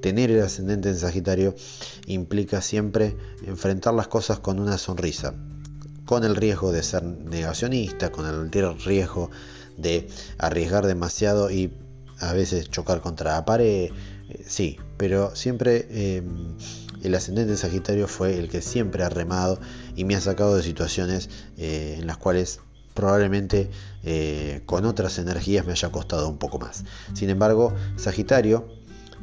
tener 0.00 0.30
el 0.30 0.42
ascendente 0.42 0.88
en 0.88 0.96
Sagitario 0.96 1.54
implica 2.06 2.62
siempre 2.62 3.16
enfrentar 3.46 3.94
las 3.94 4.08
cosas 4.08 4.38
con 4.38 4.58
una 4.60 4.78
sonrisa, 4.78 5.34
con 6.04 6.24
el 6.24 6.36
riesgo 6.36 6.72
de 6.72 6.82
ser 6.82 7.02
negacionista, 7.02 8.10
con 8.10 8.26
el 8.26 8.50
riesgo 8.50 9.30
de 9.76 10.08
arriesgar 10.38 10.86
demasiado 10.86 11.50
y 11.50 11.72
a 12.20 12.32
veces 12.32 12.70
chocar 12.70 13.00
contra 13.00 13.32
la 13.32 13.44
pared, 13.44 13.90
eh, 14.28 14.44
sí, 14.46 14.78
pero 14.96 15.34
siempre 15.34 16.16
em, 16.16 16.54
el 17.02 17.14
ascendente 17.14 17.52
en 17.52 17.58
Sagitario 17.58 18.08
fue 18.08 18.38
el 18.38 18.48
que 18.48 18.62
siempre 18.62 19.04
ha 19.04 19.08
remado 19.08 19.58
y 19.96 20.04
me 20.04 20.14
ha 20.14 20.20
sacado 20.20 20.56
de 20.56 20.62
situaciones 20.62 21.30
eh, 21.56 21.96
en 21.98 22.06
las 22.06 22.16
cuales 22.16 22.60
probablemente 22.94 23.70
eh, 24.02 24.62
con 24.66 24.84
otras 24.84 25.18
energías 25.18 25.64
me 25.64 25.72
haya 25.72 25.90
costado 25.90 26.28
un 26.28 26.38
poco 26.38 26.58
más. 26.58 26.84
Sin 27.14 27.30
embargo, 27.30 27.72
Sagitario, 27.96 28.66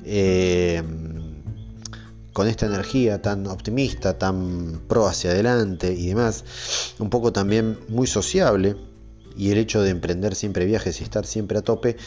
em, 0.06 1.44
con 2.32 2.48
esta 2.48 2.66
energía 2.66 3.22
tan 3.22 3.48
optimista, 3.48 4.18
tan 4.18 4.82
pro 4.88 5.08
hacia 5.08 5.32
adelante 5.32 5.94
y 5.94 6.08
demás, 6.08 6.44
un 7.00 7.10
poco 7.10 7.34
también 7.34 7.78
muy 7.90 8.08
sociable, 8.08 8.76
y 9.38 9.52
el 9.52 9.58
hecho 9.58 9.82
de 9.82 9.90
emprender 9.90 10.36
siempre 10.36 10.66
viajes 10.66 11.02
y 11.02 11.04
estar 11.04 11.26
siempre 11.26 11.58
a 11.58 11.62
tope, 11.62 11.98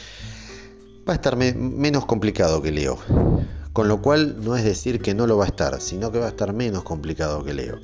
va 1.08 1.14
a 1.14 1.16
estar 1.16 1.36
menos 1.36 2.04
complicado 2.04 2.60
que 2.60 2.70
Leo. 2.70 2.98
Con 3.72 3.88
lo 3.88 4.02
cual 4.02 4.44
no 4.44 4.56
es 4.56 4.64
decir 4.64 5.00
que 5.00 5.14
no 5.14 5.26
lo 5.26 5.38
va 5.38 5.44
a 5.44 5.48
estar, 5.48 5.80
sino 5.80 6.12
que 6.12 6.18
va 6.18 6.26
a 6.26 6.30
estar 6.30 6.52
menos 6.52 6.82
complicado 6.82 7.44
que 7.44 7.54
Leo. 7.54 7.78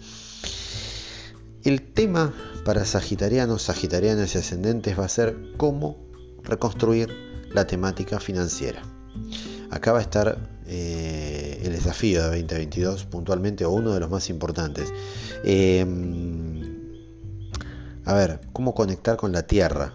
El 1.63 1.81
tema 1.81 2.35
para 2.65 2.85
sagitarianos, 2.85 3.63
sagitarianos 3.63 4.35
y 4.35 4.39
ascendentes 4.39 4.99
va 4.99 5.07
a 5.07 5.09
ser 5.09 5.37
cómo 5.57 5.97
reconstruir 6.43 7.09
la 7.53 7.67
temática 7.67 8.21
financiera. 8.21 8.83
Acá 9.71 9.93
va 9.93 10.01
a 10.01 10.03
estar 10.03 10.37
eh, 10.67 11.63
el 11.65 11.73
desafío 11.73 12.21
de 12.23 12.43
2022 12.43 13.07
puntualmente 13.07 13.65
o 13.65 13.71
uno 13.71 13.93
de 13.93 14.01
los 14.01 14.11
más 14.11 14.29
importantes. 14.29 14.93
Em, 15.45 16.61
a 18.05 18.13
ver, 18.13 18.41
cómo 18.53 18.75
conectar 18.75 19.17
con 19.17 19.33
la 19.33 19.47
Tierra. 19.47 19.95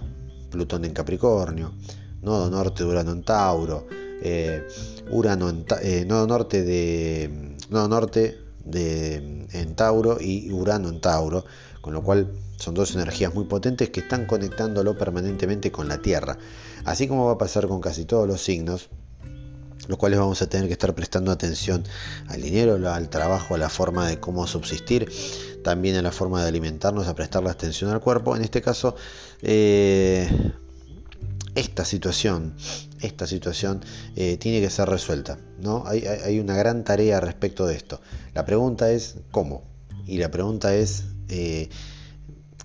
Plutón 0.50 0.84
en 0.86 0.94
Capricornio, 0.94 1.74
nodo 2.22 2.50
norte 2.50 2.84
de 2.84 2.90
Urano 2.90 3.12
en 3.12 3.24
Tauro, 3.24 3.88
eh, 4.22 4.68
Urano 5.12 5.50
en, 5.50 5.66
eh, 5.82 6.06
nodo 6.06 6.28
norte 6.28 6.64
de 6.64 7.56
nodo 7.70 7.88
norte 7.88 8.40
de, 8.66 9.48
en 9.52 9.76
Tauro 9.76 10.18
y 10.20 10.52
Urano 10.52 10.90
en 10.90 11.02
Tauro, 11.02 11.46
con 11.82 11.94
lo 11.94 12.04
cual 12.04 12.32
son 12.58 12.74
dos 12.74 12.94
energías 12.94 13.34
muy 13.34 13.46
potentes 13.46 13.90
que 13.90 14.02
están 14.02 14.26
conectándolo 14.26 14.98
permanentemente 14.98 15.72
con 15.72 15.88
la 15.88 16.02
Tierra. 16.02 16.38
Así 16.84 17.08
como 17.08 17.26
va 17.26 17.34
a 17.34 17.38
pasar 17.38 17.68
con 17.68 17.80
casi 17.80 18.06
todos 18.06 18.28
los 18.28 18.42
signos, 18.42 18.90
los 19.88 19.98
cuales 19.98 20.20
vamos 20.20 20.42
a 20.42 20.48
tener 20.48 20.68
que 20.68 20.74
estar 20.74 20.94
prestando 20.94 21.32
atención 21.32 21.84
al 22.28 22.42
dinero, 22.42 22.76
al 22.92 23.10
trabajo, 23.10 23.56
a 23.56 23.58
la 23.58 23.70
forma 23.70 24.08
de 24.08 24.20
cómo 24.20 24.46
subsistir, 24.46 25.10
también 25.64 25.96
a 25.96 26.02
la 26.02 26.12
forma 26.12 26.42
de 26.42 26.50
alimentarnos, 26.50 27.08
a 27.08 27.16
prestarle 27.16 27.50
atención 27.50 27.90
al 27.92 28.02
cuerpo. 28.02 28.36
En 28.36 28.44
este 28.44 28.62
caso, 28.62 28.96
eh, 29.42 30.30
esta 31.60 31.84
situación, 31.84 32.56
esta 33.02 33.28
situación 33.28 33.82
eh, 34.16 34.38
tiene 34.38 34.62
que 34.62 34.70
ser 34.70 34.88
resuelta. 34.88 35.38
¿no? 35.60 35.84
Hay, 35.86 36.40
una 36.40 36.56
gran 36.56 36.86
tarea 36.86 37.20
respecto 37.20 37.68
de 37.68 37.76
esto. 37.76 38.00
La 38.34 38.46
pregunta 38.46 38.92
es 38.92 39.18
cómo. 39.32 39.64
Y 40.06 40.18
la 40.20 40.32
pregunta 40.32 40.74
es 40.74 41.04
eh, 41.28 41.70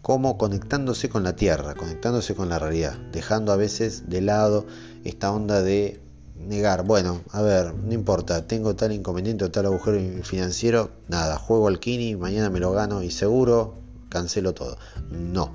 cómo 0.00 0.38
conectándose 0.38 1.08
con 1.08 1.24
la 1.24 1.34
tierra, 1.34 1.74
conectándose 1.74 2.36
con 2.36 2.48
la 2.48 2.60
realidad, 2.60 2.96
dejando 3.12 3.52
a 3.52 3.56
veces 3.56 4.08
de 4.08 4.20
lado 4.20 4.64
esta 5.02 5.32
onda 5.32 5.60
de 5.60 6.00
negar, 6.36 6.84
bueno, 6.84 7.20
a 7.32 7.42
ver, 7.42 7.74
no 7.74 7.92
importa, 7.92 8.46
tengo 8.46 8.76
tal 8.76 8.92
inconveniente 8.92 9.44
o 9.44 9.50
tal 9.50 9.66
agujero 9.66 9.98
financiero, 10.22 10.90
nada, 11.08 11.36
juego 11.38 11.68
al 11.68 11.80
Kini, 11.80 12.16
mañana 12.16 12.48
me 12.50 12.60
lo 12.60 12.72
gano 12.72 13.02
y 13.02 13.10
seguro 13.10 13.74
cancelo 14.08 14.54
todo. 14.54 14.78
No, 15.10 15.52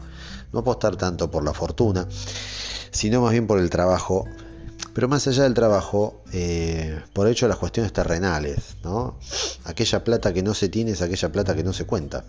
no 0.51 0.59
apostar 0.59 0.97
tanto 0.97 1.31
por 1.31 1.43
la 1.43 1.53
fortuna 1.53 2.07
sino 2.91 3.21
más 3.21 3.31
bien 3.31 3.47
por 3.47 3.59
el 3.59 3.69
trabajo. 3.69 4.25
Pero 4.93 5.07
más 5.07 5.27
allá 5.27 5.43
del 5.43 5.53
trabajo, 5.53 6.23
eh, 6.33 6.99
por 7.13 7.27
hecho 7.27 7.47
las 7.47 7.57
cuestiones 7.57 7.93
terrenales, 7.93 8.77
¿no? 8.83 9.17
Aquella 9.65 10.03
plata 10.03 10.33
que 10.33 10.43
no 10.43 10.53
se 10.53 10.69
tiene 10.69 10.91
es 10.91 11.01
aquella 11.01 11.31
plata 11.31 11.55
que 11.55 11.63
no 11.63 11.73
se 11.73 11.85
cuenta. 11.85 12.25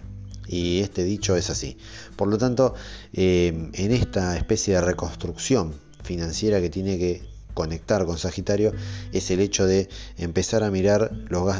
Y 0.46 0.80
este 0.80 1.04
dicho 1.04 1.36
es 1.36 1.48
así. 1.48 1.78
Por 2.16 2.28
lo 2.28 2.38
tanto, 2.38 2.74
eh, 3.12 3.70
en 3.72 3.92
esta 3.92 4.36
especie 4.36 4.74
de 4.74 4.80
reconstrucción 4.80 5.74
financiera 6.02 6.60
que 6.60 6.70
tiene 6.70 6.98
que 6.98 7.22
conectar 7.54 8.04
con 8.04 8.18
Sagitario 8.18 8.72
es 9.12 9.30
el 9.30 9.40
hecho 9.40 9.66
de 9.66 9.88
empezar 10.16 10.62
a 10.62 10.70
mirar 10.70 11.12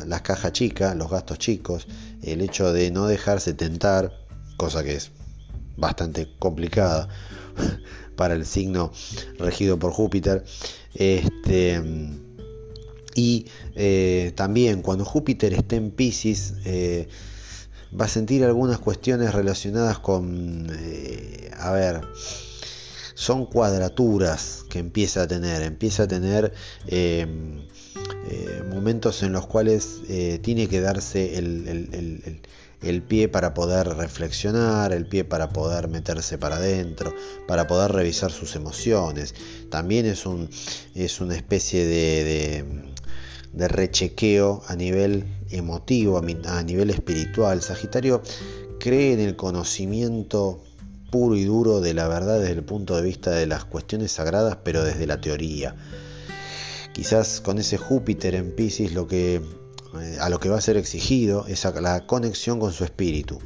las 0.06 0.22
cajas 0.22 0.52
chicas, 0.52 0.96
los 0.96 1.10
gastos 1.10 1.38
chicos, 1.38 1.86
el 2.22 2.40
hecho 2.40 2.72
de 2.72 2.90
no 2.90 3.06
dejarse 3.06 3.54
tentar, 3.54 4.12
cosa 4.56 4.82
que 4.82 4.96
es 4.96 5.10
bastante 5.76 6.28
complicada 6.38 7.08
para 8.20 8.34
el 8.34 8.44
signo 8.44 8.92
regido 9.38 9.78
por 9.78 9.92
Júpiter. 9.92 10.44
Este, 10.92 11.82
y 13.14 13.46
eh, 13.74 14.32
también 14.34 14.82
cuando 14.82 15.06
Júpiter 15.06 15.54
esté 15.54 15.76
en 15.76 15.90
Pisces, 15.90 16.52
eh, 16.66 17.08
va 17.98 18.04
a 18.04 18.08
sentir 18.08 18.44
algunas 18.44 18.78
cuestiones 18.78 19.32
relacionadas 19.34 20.00
con, 20.00 20.66
eh, 20.70 21.50
a 21.56 21.72
ver, 21.72 22.02
son 23.14 23.46
cuadraturas 23.46 24.66
que 24.68 24.80
empieza 24.80 25.22
a 25.22 25.26
tener, 25.26 25.62
empieza 25.62 26.02
a 26.02 26.06
tener 26.06 26.52
momentos 28.70 29.22
en 29.22 29.32
los 29.32 29.46
cuales 29.46 30.02
tiene 30.42 30.68
que 30.68 30.82
darse 30.82 31.38
el 31.38 31.66
el 31.68 32.42
pie 32.80 33.28
para 33.28 33.54
poder 33.54 33.88
reflexionar, 33.88 34.92
el 34.92 35.06
pie 35.06 35.24
para 35.24 35.50
poder 35.50 35.88
meterse 35.88 36.38
para 36.38 36.56
adentro, 36.56 37.14
para 37.46 37.66
poder 37.66 37.92
revisar 37.92 38.30
sus 38.32 38.56
emociones. 38.56 39.34
También 39.70 40.06
es, 40.06 40.26
un, 40.26 40.48
es 40.94 41.20
una 41.20 41.36
especie 41.36 41.84
de, 41.84 42.92
de, 43.52 43.68
rechequeo 43.68 44.62
a 44.66 44.76
nivel 44.76 45.26
emotivo, 45.50 46.18
a 46.18 46.62
nivel 46.62 46.90
espiritual. 46.90 47.62
Sagitario 47.62 48.22
cree 48.78 49.12
en 49.12 49.20
el 49.20 49.36
conocimiento 49.36 50.62
puro 51.10 51.36
y 51.36 51.44
duro 51.44 51.80
de 51.80 51.92
la 51.92 52.08
verdad 52.08 52.40
desde 52.40 52.54
el 52.54 52.64
punto 52.64 52.96
de 52.96 53.02
vista 53.02 53.30
de 53.30 53.46
las 53.46 53.64
cuestiones 53.64 54.12
sagradas, 54.12 54.58
pero 54.64 54.84
desde 54.84 55.06
la 55.06 55.20
teoría. 55.20 55.76
Quizás 56.92 57.40
con 57.40 57.58
ese 57.58 57.76
Júpiter 57.76 58.34
en 58.34 58.54
Pisces 58.54 58.94
lo 58.94 59.06
que 59.06 59.40
a 60.20 60.28
lo 60.28 60.38
que 60.40 60.48
va 60.48 60.58
a 60.58 60.60
ser 60.60 60.76
exigido 60.76 61.46
es 61.46 61.64
la 61.64 62.06
conexión 62.06 62.60
con 62.60 62.72
su 62.72 62.84
espíritu. 62.84 63.40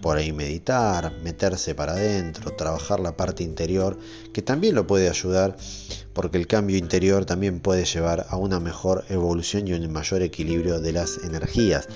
por 0.00 0.16
ahí 0.16 0.32
meditar, 0.32 1.12
meterse 1.22 1.74
para 1.74 1.92
adentro, 1.92 2.52
trabajar 2.56 3.00
la 3.00 3.16
parte 3.18 3.42
interior, 3.42 3.98
que 4.32 4.40
también 4.40 4.74
lo 4.74 4.86
puede 4.86 5.10
ayudar 5.10 5.56
porque 6.14 6.38
el 6.38 6.46
cambio 6.46 6.78
interior 6.78 7.26
también 7.26 7.60
puede 7.60 7.84
llevar 7.84 8.26
a 8.30 8.36
una 8.36 8.60
mejor 8.60 9.04
evolución 9.10 9.68
y 9.68 9.74
un 9.74 9.92
mayor 9.92 10.22
equilibrio 10.22 10.80
de 10.80 10.92
las 10.92 11.18
energías 11.18 11.86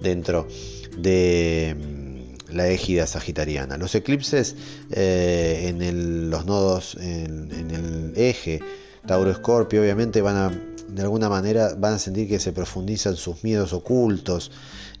dentro 0.00 0.48
de 0.96 1.76
mm, 1.78 2.54
la 2.54 2.68
égida 2.68 3.06
sagitariana. 3.06 3.76
Los 3.76 3.94
eclipses 3.94 4.56
eh, 4.90 5.66
en 5.68 6.30
los 6.30 6.44
nodos 6.44 6.96
en, 7.00 7.50
el 7.70 8.12
eje 8.16 8.60
Tauro-Escorpio 9.06 9.80
obviamente 9.80 10.20
van 10.22 10.36
a 10.36 10.71
de 10.94 11.02
alguna 11.02 11.28
manera 11.28 11.74
van 11.76 11.94
a 11.94 11.98
sentir 11.98 12.28
que 12.28 12.38
se 12.38 12.52
profundizan 12.52 13.16
sus 13.16 13.42
miedos 13.44 13.72
ocultos. 13.72 14.50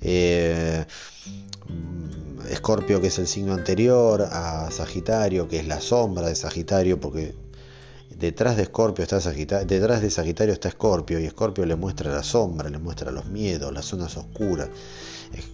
Eh, 0.00 0.84
Escorpio, 2.50 3.00
que 3.00 3.08
es 3.08 3.18
el 3.18 3.26
signo 3.26 3.54
anterior, 3.54 4.22
a 4.30 4.70
Sagitario, 4.70 5.48
que 5.48 5.60
es 5.60 5.66
la 5.66 5.80
sombra 5.80 6.28
de 6.28 6.34
Sagitario, 6.34 6.98
porque 7.00 7.34
detrás 8.18 8.56
de 8.56 8.64
Escorpio 8.64 9.02
está 9.02 9.20
Sagitario, 9.20 9.66
detrás 9.66 10.02
de 10.02 10.10
Sagitario 10.10 10.52
está 10.52 10.68
Escorpio, 10.68 11.20
y 11.20 11.26
Escorpio 11.26 11.64
le 11.66 11.76
muestra 11.76 12.12
la 12.12 12.22
sombra, 12.22 12.68
le 12.68 12.78
muestra 12.78 13.10
los 13.10 13.26
miedos, 13.26 13.72
las 13.72 13.84
zonas 13.84 14.16
oscuras. 14.16 14.68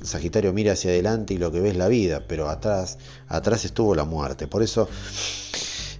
Sagitario 0.02 0.52
mira 0.52 0.72
hacia 0.72 0.90
adelante 0.90 1.34
y 1.34 1.38
lo 1.38 1.52
que 1.52 1.60
ve 1.60 1.70
es 1.70 1.76
la 1.76 1.88
vida, 1.88 2.24
pero 2.26 2.48
atrás, 2.48 2.98
atrás 3.28 3.64
estuvo 3.64 3.94
la 3.94 4.04
muerte. 4.04 4.48
Por 4.48 4.62
eso 4.62 4.88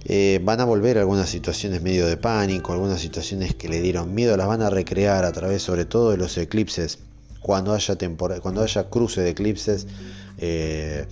eh, 0.05 0.39
van 0.43 0.61
a 0.61 0.65
volver 0.65 0.97
algunas 0.97 1.29
situaciones 1.29 1.81
medio 1.81 2.07
de 2.07 2.17
pánico, 2.17 2.73
algunas 2.73 3.01
situaciones 3.01 3.53
que 3.55 3.67
le 3.67 3.81
dieron 3.81 4.13
miedo, 4.13 4.37
las 4.37 4.47
van 4.47 4.61
a 4.61 4.69
recrear 4.69 5.25
a 5.25 5.31
través 5.31 5.61
sobre 5.61 5.85
todo 5.85 6.11
de 6.11 6.17
los 6.17 6.37
eclipses 6.37 6.99
cuando 7.41 7.73
haya, 7.73 7.97
cuando 8.41 8.61
haya 8.61 8.89
cruce 8.89 9.21
de 9.21 9.29
eclipses, 9.29 9.87
eh, 10.37 11.05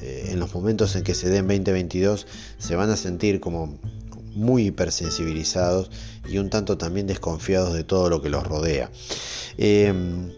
eh, 0.00 0.28
en 0.30 0.40
los 0.40 0.54
momentos 0.54 0.96
en 0.96 1.04
que 1.04 1.14
se 1.14 1.28
den 1.28 1.46
2022, 1.46 2.26
se 2.58 2.76
van 2.76 2.90
a 2.90 2.96
sentir 2.96 3.40
como 3.40 3.78
muy 4.34 4.66
hipersensibilizados 4.66 5.90
y 6.28 6.38
un 6.38 6.48
tanto 6.48 6.78
también 6.78 7.06
desconfiados 7.06 7.74
de 7.74 7.84
todo 7.84 8.08
lo 8.08 8.22
que 8.22 8.30
los 8.30 8.46
rodea. 8.46 8.90
Em, 9.58 10.32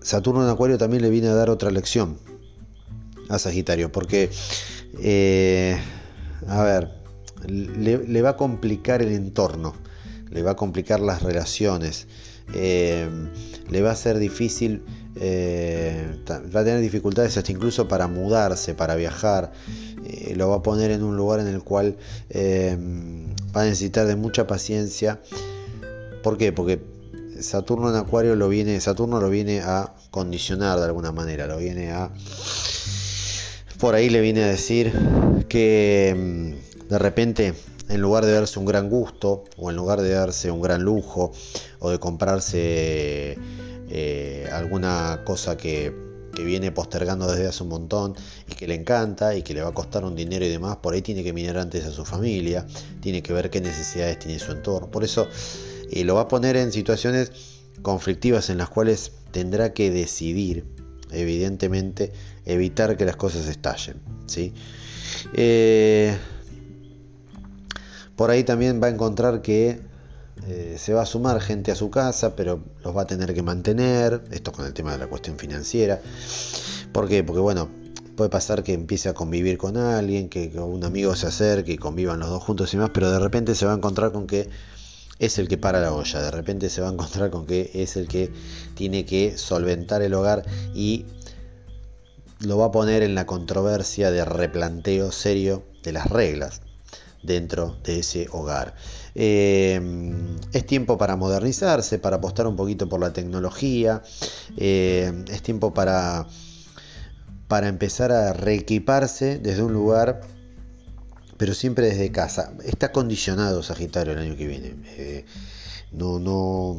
Saturno 0.00 0.42
en 0.42 0.48
Acuario 0.48 0.78
también 0.78 1.02
le 1.02 1.10
viene 1.10 1.28
a 1.28 1.34
dar 1.34 1.50
otra 1.50 1.70
lección 1.70 2.18
a 3.28 3.38
Sagitario, 3.38 3.90
porque, 3.90 4.30
a 6.48 6.62
ver, 6.62 6.90
le, 7.46 8.22
va 8.22 8.30
a 8.30 8.36
complicar 8.36 9.02
el 9.02 9.12
entorno, 9.12 9.74
le 10.30 10.42
va 10.42 10.52
a 10.52 10.56
complicar 10.56 11.00
las 11.00 11.22
relaciones, 11.22 12.06
em, 12.54 13.30
le 13.70 13.82
va 13.82 13.90
a 13.90 13.96
ser 13.96 14.18
difícil, 14.18 14.82
eh, 15.16 16.18
va 16.28 16.60
a 16.60 16.64
tener 16.64 16.80
dificultades 16.80 17.36
hasta 17.36 17.52
incluso 17.52 17.88
para 17.88 18.06
mudarse, 18.08 18.74
para 18.74 18.94
viajar, 18.94 19.52
eh, 20.04 20.34
lo 20.36 20.48
va 20.48 20.56
a 20.56 20.62
poner 20.62 20.90
en 20.90 21.02
un 21.02 21.16
lugar 21.16 21.40
en 21.40 21.48
el 21.48 21.62
cual 21.62 21.96
eh, 22.30 22.76
va 23.54 23.62
a 23.62 23.64
necesitar 23.64 24.06
de 24.06 24.16
mucha 24.16 24.46
paciencia. 24.46 25.20
¿Por 26.22 26.38
qué? 26.38 26.52
Porque 26.52 26.80
Saturno 27.40 27.90
en 27.90 27.96
Acuario 27.96 28.34
lo 28.36 28.48
viene, 28.48 28.80
Saturno 28.80 29.20
lo 29.20 29.30
viene 29.30 29.60
a 29.60 29.94
condicionar 30.10 30.78
de 30.78 30.86
alguna 30.86 31.12
manera, 31.12 31.46
lo 31.46 31.58
viene 31.58 31.90
a 31.90 32.10
por 33.78 33.94
ahí 33.94 34.08
le 34.08 34.20
viene 34.20 34.42
a 34.44 34.48
decir 34.48 34.92
que 35.48 36.14
mm, 36.16 36.88
de 36.88 36.98
repente 36.98 37.54
en 37.88 38.00
lugar 38.00 38.24
de 38.24 38.32
darse 38.32 38.58
un 38.58 38.64
gran 38.64 38.88
gusto 38.88 39.44
o 39.56 39.70
en 39.70 39.76
lugar 39.76 40.00
de 40.00 40.10
darse 40.10 40.50
un 40.50 40.60
gran 40.60 40.82
lujo 40.82 41.32
o 41.78 41.90
de 41.90 41.98
comprarse 41.98 43.38
eh, 43.88 44.48
alguna 44.52 45.22
cosa 45.24 45.56
que, 45.56 46.04
viene 46.36 46.70
postergando 46.70 47.26
desde 47.26 47.46
hace 47.46 47.62
un 47.62 47.70
montón 47.70 48.14
y 48.46 48.54
que 48.54 48.68
le 48.68 48.74
encanta 48.74 49.34
y 49.34 49.42
que 49.42 49.54
le 49.54 49.62
va 49.62 49.70
a 49.70 49.72
costar 49.72 50.04
un 50.04 50.14
dinero 50.14 50.44
y 50.44 50.50
demás, 50.50 50.76
por 50.82 50.92
ahí 50.92 51.00
tiene 51.00 51.24
que 51.24 51.32
mirar 51.32 51.56
antes 51.56 51.86
a 51.86 51.90
su 51.90 52.04
familia, 52.04 52.66
tiene 53.00 53.22
que 53.22 53.32
ver 53.32 53.48
qué 53.48 53.62
necesidades 53.62 54.18
tiene 54.18 54.38
su 54.38 54.52
entorno. 54.52 54.90
Por 54.90 55.02
eso 55.02 55.28
lo 55.90 56.14
va 56.14 56.20
a 56.20 56.28
poner 56.28 56.58
en 56.58 56.72
situaciones 56.72 57.32
conflictivas 57.80 58.50
en 58.50 58.58
las 58.58 58.68
cuales 58.68 59.12
tendrá 59.30 59.72
que 59.72 59.90
decidir, 59.90 60.66
evidentemente, 61.10 62.12
evitar 62.44 62.96
que 62.96 63.04
las 63.04 63.16
cosas 63.16 63.46
estallen. 63.48 63.96
¿sí? 64.26 64.52
Eh, 65.34 66.16
por 68.16 68.30
ahí 68.30 68.44
también 68.44 68.80
va 68.82 68.86
a 68.86 68.90
encontrar 68.90 69.42
que 69.42 69.80
eh, 70.48 70.76
se 70.78 70.92
va 70.92 71.02
a 71.02 71.06
sumar 71.06 71.40
gente 71.40 71.72
a 71.72 71.74
su 71.74 71.90
casa, 71.90 72.36
pero 72.36 72.60
los 72.84 72.96
va 72.96 73.02
a 73.02 73.06
tener 73.06 73.34
que 73.34 73.42
mantener. 73.42 74.22
Esto 74.30 74.52
con 74.52 74.66
el 74.66 74.72
tema 74.72 74.92
de 74.92 74.98
la 74.98 75.06
cuestión 75.06 75.38
financiera. 75.38 76.00
¿Por 76.92 77.08
qué? 77.08 77.24
Porque 77.24 77.40
bueno, 77.40 77.68
puede 78.16 78.30
pasar 78.30 78.62
que 78.62 78.72
empiece 78.72 79.08
a 79.08 79.14
convivir 79.14 79.58
con 79.58 79.76
alguien, 79.76 80.28
que, 80.28 80.48
un 80.58 80.84
amigo 80.84 81.14
se 81.14 81.26
acerque 81.26 81.72
y 81.72 81.78
convivan 81.78 82.20
los 82.20 82.30
dos 82.30 82.42
juntos 82.42 82.72
y 82.74 82.78
más, 82.78 82.90
pero 82.90 83.10
de 83.10 83.18
repente 83.18 83.54
se 83.54 83.66
va 83.66 83.72
a 83.72 83.76
encontrar 83.76 84.12
con 84.12 84.26
que 84.26 84.48
es 85.18 85.38
el 85.38 85.48
que 85.48 85.58
para 85.58 85.80
la 85.80 85.92
olla, 85.92 86.22
de 86.22 86.30
repente 86.30 86.70
se 86.70 86.80
va 86.80 86.88
a 86.88 86.92
encontrar 86.92 87.30
con 87.30 87.46
que 87.46 87.70
es 87.74 87.96
el 87.96 88.08
que 88.08 88.32
tiene 88.74 89.04
que 89.04 89.38
solventar 89.38 90.02
el 90.02 90.14
hogar 90.14 90.44
y 90.74 91.06
lo 92.40 92.58
va 92.58 92.66
a 92.66 92.70
poner 92.70 93.02
en 93.02 93.14
la 93.14 93.26
controversia 93.26 94.10
de 94.10 94.24
replanteo 94.24 95.10
serio 95.10 95.64
de 95.82 95.92
las 95.92 96.06
reglas 96.06 96.60
dentro 97.22 97.76
de 97.82 98.00
ese 98.00 98.28
hogar. 98.30 98.74
Eh, 99.14 99.80
es 100.52 100.66
tiempo 100.66 100.98
para 100.98 101.16
modernizarse, 101.16 101.98
para 101.98 102.16
apostar 102.16 102.46
un 102.46 102.56
poquito 102.56 102.88
por 102.88 103.00
la 103.00 103.12
tecnología, 103.12 104.02
eh, 104.56 105.24
es 105.28 105.42
tiempo 105.42 105.72
para, 105.74 106.26
para 107.48 107.68
empezar 107.68 108.12
a 108.12 108.32
reequiparse 108.32 109.38
desde 109.38 109.62
un 109.62 109.72
lugar, 109.72 110.20
pero 111.36 111.54
siempre 111.54 111.86
desde 111.86 112.10
casa. 112.12 112.52
Está 112.64 112.92
condicionado 112.92 113.62
Sagitario 113.62 114.12
el 114.12 114.18
año 114.18 114.36
que 114.36 114.46
viene. 114.46 114.74
Eh, 114.96 115.24
no, 115.92 116.18
no, 116.18 116.76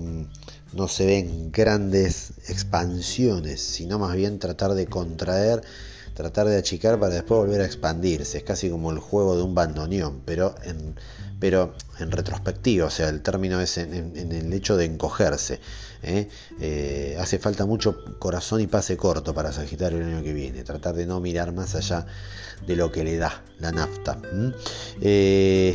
no 0.74 0.88
se 0.88 1.06
ven 1.06 1.52
grandes 1.52 2.34
expansiones, 2.48 3.62
sino 3.62 4.00
más 4.00 4.16
bien 4.16 4.40
tratar 4.40 4.74
de 4.74 4.88
contraer 4.88 5.62
tratar 6.18 6.48
de 6.48 6.58
achicar 6.58 7.00
para 7.00 7.14
después 7.14 7.38
volver 7.38 7.62
a 7.62 7.66
expandirse. 7.66 8.40
Es 8.40 8.44
casi 8.44 8.72
como 8.72 8.92
el 8.92 8.98
juego 8.98 9.36
de 9.38 9.44
un 9.44 9.54
bandoneón, 9.54 10.24
pero 10.26 10.56
en, 10.64 10.96
pero 11.40 11.76
en 12.00 12.10
retrospectiva, 12.12 12.88
o 12.88 12.90
sea, 12.90 13.10
el 13.10 13.22
término 13.22 13.62
es 13.62 13.78
en, 13.78 13.92
el 14.32 14.52
hecho 14.52 14.76
de 14.78 14.86
encogerse. 14.86 15.60
¿Eh? 16.04 16.30
Eh, 16.60 17.18
hace 17.20 17.40
falta 17.40 17.66
mucho 17.66 18.18
corazón 18.20 18.62
y 18.62 18.68
pase 18.68 18.98
corto 18.98 19.34
para 19.34 19.52
Sagitario 19.52 20.00
el 20.00 20.06
año 20.06 20.24
que 20.24 20.34
viene, 20.34 20.64
tratar 20.64 20.96
de 20.96 21.06
no 21.06 21.20
mirar 21.20 21.54
más 21.54 21.76
allá 21.76 22.06
de 22.66 22.76
lo 22.76 22.92
que 22.92 23.04
le 23.04 23.18
da 23.18 23.44
la 23.60 23.72
nafta. 23.72 24.20
Eh, 25.02 25.74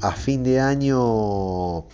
a 0.00 0.12
fin 0.12 0.44
de 0.44 0.60
año, 0.60 1.86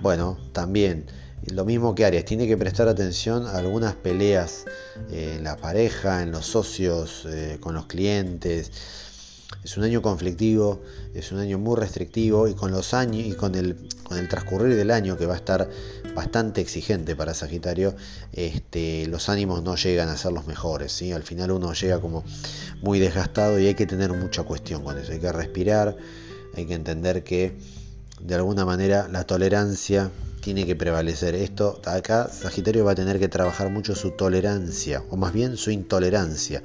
bueno, 0.00 0.38
también 0.52 1.06
lo 1.52 1.64
mismo 1.64 1.94
que 1.94 2.04
Aries, 2.04 2.24
tiene 2.24 2.46
que 2.46 2.56
prestar 2.56 2.88
atención 2.88 3.46
a 3.46 3.56
algunas 3.56 3.94
peleas 3.94 4.64
en 5.10 5.44
la 5.44 5.56
pareja, 5.56 6.22
en 6.22 6.30
los 6.30 6.46
socios, 6.46 7.26
con 7.60 7.74
los 7.74 7.86
clientes. 7.86 8.70
Es 9.64 9.76
un 9.76 9.84
año 9.84 10.02
conflictivo, 10.02 10.82
es 11.14 11.32
un 11.32 11.38
año 11.38 11.58
muy 11.58 11.76
restrictivo 11.76 12.48
y 12.48 12.54
con 12.54 12.70
los 12.70 12.92
años 12.92 13.26
y 13.26 13.32
con 13.32 13.54
el, 13.54 13.76
con 14.02 14.18
el 14.18 14.28
transcurrir 14.28 14.76
del 14.76 14.90
año 14.90 15.16
que 15.16 15.26
va 15.26 15.34
a 15.34 15.36
estar 15.36 15.68
bastante 16.18 16.60
exigente 16.60 17.14
para 17.14 17.32
Sagitario, 17.32 17.94
este, 18.32 19.06
los 19.06 19.28
ánimos 19.28 19.62
no 19.62 19.76
llegan 19.76 20.08
a 20.08 20.16
ser 20.16 20.32
los 20.32 20.48
mejores. 20.48 21.00
Al 21.14 21.22
final 21.22 21.52
uno 21.52 21.72
llega 21.74 22.00
como 22.00 22.24
muy 22.82 22.98
desgastado 22.98 23.60
y 23.60 23.68
hay 23.68 23.74
que 23.76 23.86
tener 23.86 24.12
mucha 24.12 24.42
cuestión 24.42 24.82
con 24.82 24.98
eso. 24.98 25.12
Hay 25.12 25.20
que 25.20 25.30
respirar, 25.30 25.96
hay 26.56 26.66
que 26.66 26.74
entender 26.74 27.22
que 27.22 27.56
de 28.20 28.34
alguna 28.34 28.64
manera 28.64 29.06
la 29.06 29.24
tolerancia 29.28 30.10
tiene 30.40 30.66
que 30.66 30.74
prevalecer. 30.74 31.36
Esto 31.36 31.80
acá 31.84 32.28
Sagitario 32.28 32.84
va 32.84 32.92
a 32.92 32.96
tener 32.96 33.20
que 33.20 33.28
trabajar 33.28 33.70
mucho 33.70 33.94
su 33.94 34.10
tolerancia, 34.10 35.04
o 35.10 35.16
más 35.16 35.32
bien 35.32 35.56
su 35.56 35.70
intolerancia, 35.70 36.64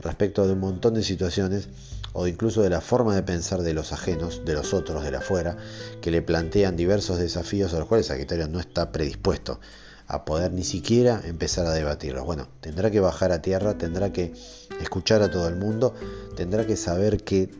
Respecto 0.00 0.46
de 0.46 0.52
un 0.52 0.60
montón 0.60 0.94
de 0.94 1.02
situaciones 1.02 1.68
o 2.12 2.26
incluso 2.26 2.62
de 2.62 2.70
la 2.70 2.80
forma 2.80 3.14
de 3.14 3.22
pensar 3.22 3.62
de 3.62 3.74
los 3.74 3.92
ajenos, 3.92 4.44
de 4.44 4.54
los 4.54 4.74
otros, 4.74 5.02
de 5.02 5.10
la 5.10 5.18
afuera, 5.18 5.56
que 6.00 6.10
le 6.10 6.22
plantean 6.22 6.76
diversos 6.76 7.18
desafíos 7.18 7.72
a 7.74 7.78
los 7.78 7.88
cuales 7.88 8.06
Sagitario 8.06 8.48
no 8.48 8.60
está 8.60 8.92
predispuesto 8.92 9.60
a 10.06 10.24
poder 10.24 10.52
ni 10.52 10.64
siquiera 10.64 11.22
empezar 11.24 11.66
a 11.66 11.72
debatirlos. 11.72 12.24
Bueno, 12.24 12.48
tendrá 12.60 12.90
que 12.90 13.00
bajar 13.00 13.32
a 13.32 13.40
tierra, 13.40 13.78
tendrá 13.78 14.12
que 14.12 14.34
escuchar 14.80 15.22
a 15.22 15.30
todo 15.30 15.48
el 15.48 15.56
mundo, 15.56 15.94
tendrá 16.36 16.66
que 16.66 16.76
saber 16.76 17.24
que 17.24 17.50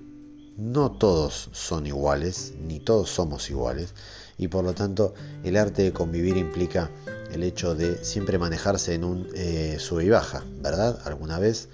no 0.58 0.92
todos 0.92 1.48
son 1.52 1.86
iguales, 1.86 2.52
ni 2.60 2.78
todos 2.78 3.08
somos 3.08 3.48
iguales, 3.48 3.94
y 4.36 4.48
por 4.48 4.64
lo 4.64 4.74
tanto 4.74 5.14
el 5.44 5.56
arte 5.56 5.82
de 5.82 5.92
convivir 5.92 6.36
implica 6.36 6.90
el 7.32 7.42
hecho 7.42 7.74
de 7.74 8.04
siempre 8.04 8.38
manejarse 8.38 8.94
en 8.94 9.04
un 9.04 9.28
eh, 9.34 9.76
sube 9.78 10.04
y 10.04 10.08
baja, 10.08 10.44
¿verdad? 10.60 11.00
Alguna 11.04 11.38
vez 11.38 11.68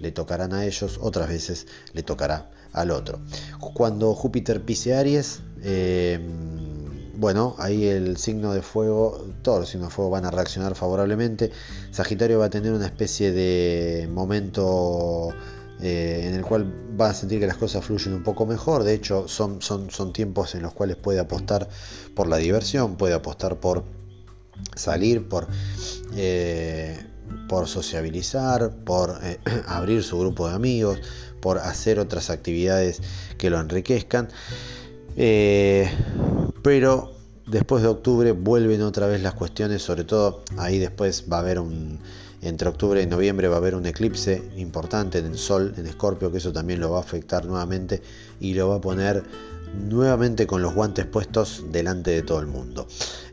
le 0.00 0.12
tocarán 0.12 0.52
a 0.52 0.64
ellos, 0.64 0.98
otras 1.00 1.28
veces 1.28 1.66
le 1.92 2.02
tocará 2.02 2.50
al 2.72 2.90
otro. 2.90 3.18
Cuando 3.74 4.14
Júpiter 4.14 4.62
pise 4.62 4.94
Aries, 4.94 5.40
eh, 5.62 6.20
bueno, 7.16 7.56
ahí 7.58 7.86
el 7.86 8.16
signo 8.16 8.52
de 8.52 8.62
fuego, 8.62 9.26
todos 9.42 9.60
los 9.60 9.68
signos 9.68 9.88
de 9.88 9.94
fuego 9.94 10.10
van 10.10 10.24
a 10.24 10.30
reaccionar 10.30 10.76
favorablemente. 10.76 11.50
Sagitario 11.90 12.38
va 12.38 12.46
a 12.46 12.50
tener 12.50 12.72
una 12.72 12.86
especie 12.86 13.32
de 13.32 14.08
momento 14.08 15.30
eh, 15.80 16.26
en 16.28 16.34
el 16.34 16.44
cual 16.44 16.72
va 17.00 17.10
a 17.10 17.14
sentir 17.14 17.40
que 17.40 17.46
las 17.46 17.56
cosas 17.56 17.84
fluyen 17.84 18.14
un 18.14 18.22
poco 18.22 18.46
mejor. 18.46 18.84
De 18.84 18.94
hecho, 18.94 19.26
son, 19.26 19.60
son, 19.62 19.90
son 19.90 20.12
tiempos 20.12 20.54
en 20.54 20.62
los 20.62 20.74
cuales 20.74 20.96
puede 20.96 21.18
apostar 21.18 21.68
por 22.14 22.28
la 22.28 22.36
diversión, 22.36 22.96
puede 22.96 23.14
apostar 23.14 23.58
por 23.58 23.82
salir, 24.74 25.28
por, 25.28 25.46
eh, 26.16 26.98
por 27.48 27.68
sociabilizar, 27.68 28.70
por 28.84 29.18
eh, 29.22 29.38
abrir 29.66 30.02
su 30.02 30.18
grupo 30.18 30.48
de 30.48 30.54
amigos, 30.54 31.00
por 31.40 31.58
hacer 31.58 31.98
otras 31.98 32.30
actividades 32.30 33.00
que 33.36 33.50
lo 33.50 33.60
enriquezcan. 33.60 34.28
pero 36.62 37.12
después 37.46 37.82
de 37.82 37.88
octubre 37.88 38.32
vuelven 38.32 38.82
otra 38.82 39.06
vez 39.06 39.22
las 39.22 39.34
cuestiones, 39.34 39.82
sobre 39.82 40.04
todo 40.04 40.42
ahí 40.58 40.78
después 40.78 41.24
va 41.30 41.38
a 41.38 41.40
haber 41.40 41.58
un 41.58 41.98
entre 42.42 42.68
octubre 42.68 43.02
y 43.02 43.06
noviembre 43.06 43.48
va 43.48 43.56
a 43.56 43.58
haber 43.58 43.74
un 43.74 43.86
eclipse 43.86 44.42
importante 44.56 45.18
en 45.18 45.26
el 45.26 45.38
Sol, 45.38 45.74
en 45.76 45.86
Escorpio, 45.86 46.30
que 46.30 46.38
eso 46.38 46.52
también 46.52 46.80
lo 46.80 46.90
va 46.90 46.98
a 46.98 47.00
afectar 47.00 47.44
nuevamente 47.44 48.02
y 48.40 48.54
lo 48.54 48.68
va 48.68 48.76
a 48.76 48.80
poner 48.80 49.24
nuevamente 49.74 50.46
con 50.46 50.62
los 50.62 50.74
guantes 50.74 51.06
puestos 51.06 51.64
delante 51.70 52.10
de 52.10 52.22
todo 52.22 52.40
el 52.40 52.46
mundo. 52.46 52.86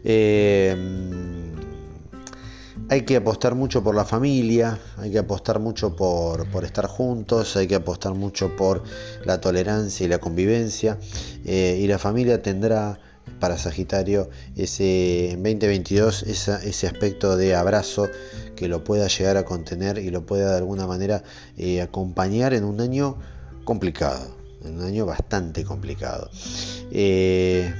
Eh, 0.03 0.75
hay 2.89 3.01
que 3.01 3.15
apostar 3.15 3.55
mucho 3.55 3.83
por 3.83 3.95
la 3.95 4.05
familia, 4.05 4.77
hay 4.97 5.11
que 5.11 5.17
apostar 5.17 5.59
mucho 5.59 5.95
por, 5.95 6.45
estar 6.63 6.85
juntos, 6.87 7.55
hay 7.55 7.67
que 7.67 7.75
apostar 7.75 8.13
mucho 8.13 8.55
por 8.55 8.83
la 9.23 9.41
tolerancia 9.41 10.05
y 10.05 10.09
la 10.09 10.19
convivencia. 10.19 10.99
Eh, 11.45 11.79
y 11.81 11.87
la 11.87 11.97
familia 11.97 12.41
tendrá 12.41 12.99
para 13.39 13.57
Sagitario 13.57 14.29
ese 14.55 15.31
en 15.31 15.41
2022 15.43 16.23
ese 16.23 16.87
aspecto 16.87 17.35
de 17.37 17.55
abrazo 17.55 18.07
que 18.55 18.67
lo 18.67 18.83
pueda 18.83 19.07
llegar 19.07 19.37
a 19.37 19.45
contener 19.45 19.97
y 19.97 20.09
lo 20.09 20.25
pueda 20.25 20.51
de 20.51 20.57
alguna 20.57 20.85
manera 20.85 21.23
eh, 21.57 21.81
acompañar 21.81 22.53
en 22.53 22.63
un 22.63 22.81
año 22.81 23.17
complicado, 23.63 24.34
un 24.65 24.81
año 24.81 25.05
bastante 25.05 25.63
complicado. 25.63 26.29
Eh, 26.91 27.73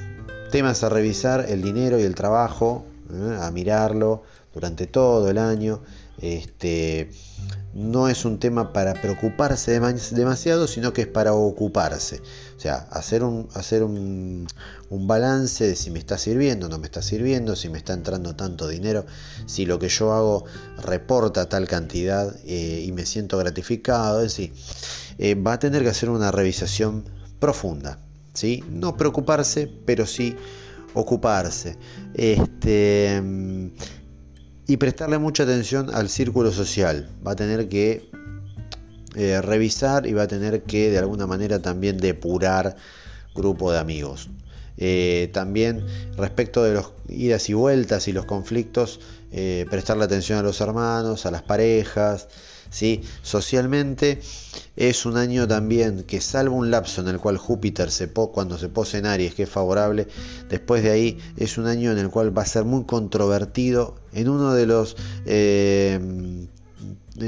temas 0.50 0.82
a 0.84 0.88
revisar, 0.88 1.46
el 1.48 1.62
dinero 1.62 1.98
y 1.98 2.02
el 2.02 2.14
trabajo, 2.14 2.84
eh, 3.12 3.38
a 3.40 3.50
mirarlo 3.50 4.22
durante 4.54 4.86
todo 4.86 5.28
el 5.30 5.38
año. 5.38 5.82
Este, 6.20 7.10
no 7.76 8.08
es 8.08 8.24
un 8.24 8.38
tema 8.38 8.72
para 8.72 8.94
preocuparse 8.94 9.78
demasiado, 10.12 10.66
sino 10.66 10.94
que 10.94 11.02
es 11.02 11.06
para 11.06 11.34
ocuparse. 11.34 12.22
O 12.56 12.60
sea, 12.60 12.76
hacer 12.90 13.22
un, 13.22 13.48
hacer 13.52 13.82
un, 13.82 14.46
balance 14.90 15.66
de 15.66 15.76
si 15.76 15.90
me 15.90 15.98
está 15.98 16.16
sirviendo, 16.16 16.70
no 16.70 16.78
me 16.78 16.86
está 16.86 17.02
sirviendo, 17.02 17.54
si 17.54 17.68
me 17.68 17.76
está 17.76 17.92
entrando 17.92 18.34
tanto 18.34 18.66
dinero, 18.66 19.04
si 19.44 19.66
lo 19.66 19.78
que 19.78 19.90
yo 19.90 20.14
hago 20.14 20.46
reporta 20.78 21.50
tal 21.50 21.68
cantidad 21.68 22.34
eh, 22.46 22.82
y 22.86 22.92
me 22.92 23.04
siento 23.04 23.36
gratificado. 23.36 24.22
Es 24.22 24.38
eh, 25.18 25.34
va 25.34 25.54
a 25.54 25.58
tener 25.58 25.82
que 25.82 25.90
hacer 25.90 26.08
una 26.08 26.30
revisación 26.30 27.04
profunda. 27.38 27.98
¿sí? 28.32 28.64
No 28.70 28.96
preocuparse, 28.96 29.70
pero 29.84 30.06
sí 30.06 30.34
ocuparse. 30.94 31.76
Este 32.14 33.20
y 34.66 34.76
prestarle 34.78 35.18
mucha 35.18 35.44
atención 35.44 35.94
al 35.94 36.08
círculo 36.08 36.52
social. 36.52 37.08
Va 37.26 37.32
a 37.32 37.36
tener 37.36 37.68
que 37.68 38.10
eh, 39.14 39.40
revisar 39.40 40.06
y 40.06 40.12
va 40.12 40.24
a 40.24 40.28
tener 40.28 40.62
que 40.62 40.90
de 40.90 40.98
alguna 40.98 41.26
manera 41.26 41.60
también 41.60 41.98
depurar 41.98 42.76
grupo 43.34 43.72
de 43.72 43.78
amigos. 43.78 44.28
Eh, 44.78 45.30
también 45.32 45.86
respecto 46.16 46.62
de 46.62 46.74
los 46.74 46.92
idas 47.08 47.48
y 47.48 47.54
vueltas 47.54 48.08
y 48.08 48.12
los 48.12 48.26
conflictos, 48.26 49.00
eh, 49.32 49.64
prestarle 49.70 50.04
atención 50.04 50.38
a 50.38 50.42
los 50.42 50.60
hermanos, 50.60 51.24
a 51.24 51.30
las 51.30 51.42
parejas, 51.42 52.28
¿sí? 52.70 53.02
Socialmente 53.22 54.20
es 54.76 55.06
un 55.06 55.16
año 55.16 55.46
también 55.46 56.04
que 56.04 56.20
salvo 56.20 56.56
un 56.56 56.70
lapso 56.70 57.00
en 57.00 57.08
el 57.08 57.18
cual 57.18 57.38
Júpiter 57.38 57.90
se 57.90 58.08
cuando 58.08 58.58
se 58.58 58.68
pose 58.68 58.98
en 58.98 59.06
Aries, 59.06 59.34
que 59.34 59.44
es 59.44 59.50
favorable, 59.50 60.08
después 60.48 60.82
de 60.82 60.90
ahí 60.90 61.18
es 61.36 61.58
un 61.58 61.66
año 61.66 61.92
en 61.92 61.98
el 61.98 62.10
cual 62.10 62.36
va 62.36 62.42
a 62.42 62.46
ser 62.46 62.64
muy 62.64 62.84
controvertido 62.84 63.96
en 64.12 64.28
uno 64.28 64.54
de 64.54 64.66
los... 64.66 64.96
Eh, 65.26 66.46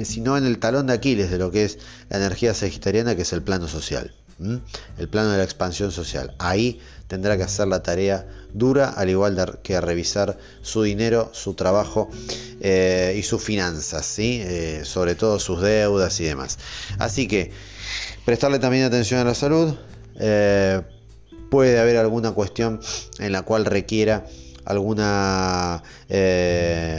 sino 0.04 0.36
en 0.36 0.44
el 0.44 0.58
talón 0.58 0.86
de 0.86 0.92
Aquiles 0.92 1.30
de 1.30 1.38
lo 1.38 1.50
que 1.50 1.64
es 1.64 1.78
la 2.10 2.18
energía 2.18 2.52
sagitariana, 2.52 3.16
que 3.16 3.22
es 3.22 3.32
el 3.32 3.42
plano 3.42 3.68
social, 3.68 4.14
el 4.40 5.08
plano 5.08 5.30
de 5.30 5.38
la 5.38 5.44
expansión 5.44 5.90
social. 5.90 6.34
Ahí 6.38 6.80
tendrá 7.08 7.36
que 7.36 7.42
hacer 7.42 7.66
la 7.68 7.82
tarea 7.82 8.26
dura, 8.52 8.90
al 8.90 9.10
igual 9.10 9.58
que 9.62 9.80
revisar 9.80 10.38
su 10.62 10.82
dinero, 10.82 11.30
su 11.32 11.54
trabajo 11.54 12.08
eh, 12.60 13.16
y 13.18 13.22
sus 13.22 13.42
finanzas, 13.42 14.06
¿sí? 14.06 14.40
Eh, 14.42 14.82
sobre 14.84 15.14
todo 15.14 15.38
sus 15.38 15.60
deudas 15.60 16.20
y 16.20 16.24
demás. 16.24 16.58
Así 16.98 17.26
que 17.26 17.50
prestarle 18.24 18.58
también 18.58 18.84
atención 18.84 19.20
a 19.20 19.24
la 19.24 19.34
salud. 19.34 19.74
Eh, 20.20 20.82
puede 21.50 21.78
haber 21.78 21.96
alguna 21.96 22.32
cuestión 22.32 22.80
en 23.18 23.32
la 23.32 23.42
cual 23.42 23.64
requiera 23.64 24.26
alguna 24.68 25.82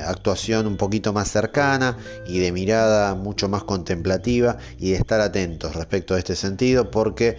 actuación 0.08 0.68
un 0.68 0.78
poquito 0.78 1.14
más 1.14 1.32
cercana 1.32 1.98
y 2.28 2.40
de 2.40 2.52
mirada 2.52 3.16
mucho 3.16 3.48
más 3.48 3.64
contemplativa 3.64 4.58
y 4.80 4.92
de 4.92 4.98
estar 4.98 5.22
atentos 5.22 5.76
respecto 5.76 6.16
a 6.16 6.20
este 6.20 6.36
sentido 6.36 6.90
porque 6.90 7.38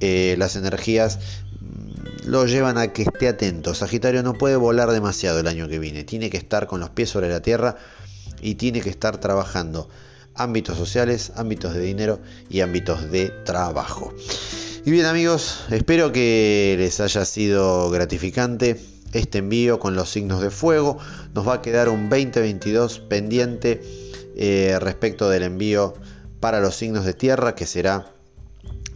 las 0.00 0.56
energías 0.56 1.18
lo 2.24 2.46
llevan 2.46 2.78
a 2.78 2.92
que 2.92 3.02
esté 3.02 3.28
atento. 3.28 3.74
Sagitario 3.74 4.22
no 4.22 4.34
puede 4.34 4.56
volar 4.56 4.90
demasiado 4.90 5.40
el 5.40 5.48
año 5.48 5.68
que 5.68 5.78
viene, 5.78 6.04
tiene 6.04 6.30
que 6.30 6.36
estar 6.36 6.66
con 6.66 6.80
los 6.80 6.90
pies 6.90 7.10
sobre 7.10 7.28
la 7.28 7.40
tierra 7.40 7.76
y 8.40 8.54
tiene 8.54 8.80
que 8.80 8.90
estar 8.90 9.18
trabajando 9.18 9.88
ámbitos 10.34 10.76
sociales, 10.76 11.32
ámbitos 11.36 11.74
de 11.74 11.80
dinero 11.80 12.20
y 12.50 12.60
ámbitos 12.60 13.10
de 13.10 13.30
trabajo. 13.44 14.12
Y 14.84 14.90
bien 14.90 15.06
amigos, 15.06 15.64
espero 15.70 16.12
que 16.12 16.76
les 16.78 17.00
haya 17.00 17.24
sido 17.24 17.90
gratificante 17.90 18.80
este 19.12 19.38
envío 19.38 19.78
con 19.78 19.96
los 19.96 20.10
signos 20.10 20.40
de 20.40 20.50
fuego. 20.50 20.98
Nos 21.34 21.46
va 21.46 21.54
a 21.54 21.62
quedar 21.62 21.88
un 21.88 22.08
2022 22.08 23.00
pendiente 23.00 23.82
eh, 24.36 24.78
respecto 24.80 25.28
del 25.28 25.42
envío 25.42 25.94
para 26.40 26.60
los 26.60 26.76
signos 26.76 27.04
de 27.04 27.14
tierra 27.14 27.54
que 27.54 27.66
será 27.66 28.12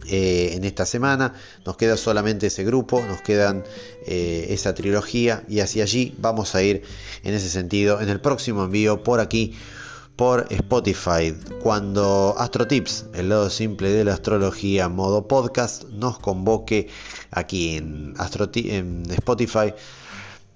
eh, 0.07 0.53
en 0.55 0.63
esta 0.65 0.85
semana. 0.85 1.33
Nos 1.65 1.77
queda 1.77 1.95
solamente 1.95 2.47
ese 2.47 2.63
grupo, 2.63 3.01
nos 3.01 3.21
quedan 3.21 3.63
eh, 4.05 4.47
esa 4.49 4.73
trilogía 4.73 5.43
y 5.47 5.59
hacia 5.59 5.83
allí 5.83 6.15
vamos 6.17 6.55
a 6.55 6.63
ir 6.63 6.83
en 7.23 7.33
ese 7.33 7.49
sentido 7.49 8.01
en 8.01 8.09
el 8.09 8.19
próximo 8.19 8.63
envío 8.63 9.03
por 9.03 9.19
aquí 9.19 9.55
por 10.15 10.47
Spotify 10.49 11.35
cuando 11.63 12.35
AstroTips, 12.37 13.05
el 13.13 13.29
lado 13.29 13.49
simple 13.49 13.89
de 13.89 14.03
la 14.03 14.13
astrología 14.13 14.89
modo 14.89 15.27
podcast, 15.27 15.85
nos 15.85 16.19
convoque 16.19 16.89
aquí 17.31 17.77
en, 17.77 18.13
en 18.55 19.03
Spotify 19.09 19.73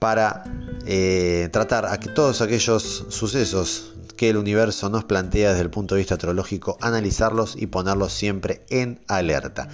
para 0.05 0.43
eh, 0.85 1.49
tratar 1.51 1.87
a 1.87 1.99
que 1.99 2.09
todos 2.09 2.41
aquellos 2.41 3.05
sucesos 3.09 3.95
que 4.15 4.29
el 4.29 4.37
universo 4.37 4.87
nos 4.87 5.03
plantea 5.03 5.49
desde 5.49 5.63
el 5.63 5.71
punto 5.71 5.95
de 5.95 6.01
vista 6.01 6.13
astrológico, 6.13 6.77
analizarlos 6.79 7.55
y 7.57 7.65
ponerlos 7.65 8.13
siempre 8.13 8.67
en 8.69 9.01
alerta. 9.07 9.67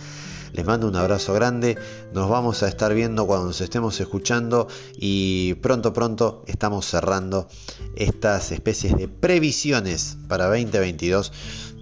Les 0.54 0.66
mando 0.66 0.88
un 0.88 0.96
abrazo 0.96 1.34
grande, 1.34 1.78
nos 2.14 2.30
vamos 2.30 2.64
a 2.64 2.70
estar 2.70 2.94
viendo 2.94 3.28
cuando 3.28 3.48
nos 3.48 3.60
estemos 3.60 4.00
escuchando 4.00 4.70
y 4.96 5.56
pronto 5.56 5.92
pronto 5.92 6.46
estamos 6.48 6.86
cerrando 6.86 7.50
estas 7.98 8.54
especies 8.54 8.96
de 8.96 9.10
previsiones 9.10 10.16
para 10.30 10.46
2022 10.46 11.34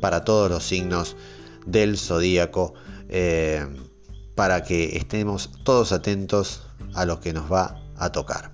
para 0.02 0.24
todos 0.24 0.50
los 0.50 0.64
signos 0.64 1.16
del 1.68 2.00
zodíaco 2.00 2.74
eh, 3.10 3.68
para 4.34 4.64
que 4.64 4.98
estemos 4.98 5.52
todos 5.64 5.92
atentos 5.92 6.64
a 6.96 7.06
lo 7.06 7.20
que 7.20 7.32
nos 7.32 7.54
va 7.54 7.80
a 8.00 8.12
tocar. 8.12 8.52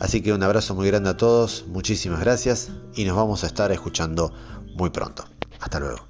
Así 0.00 0.22
que 0.22 0.32
un 0.32 0.42
abrazo 0.42 0.74
muy 0.74 0.86
grande 0.86 1.10
a 1.10 1.16
todos, 1.16 1.64
muchísimas 1.68 2.20
gracias 2.20 2.70
y 2.94 3.04
nos 3.04 3.16
vamos 3.16 3.44
a 3.44 3.46
estar 3.46 3.70
escuchando 3.72 4.32
muy 4.74 4.90
pronto. 4.90 5.24
Hasta 5.60 5.80
luego. 5.80 6.06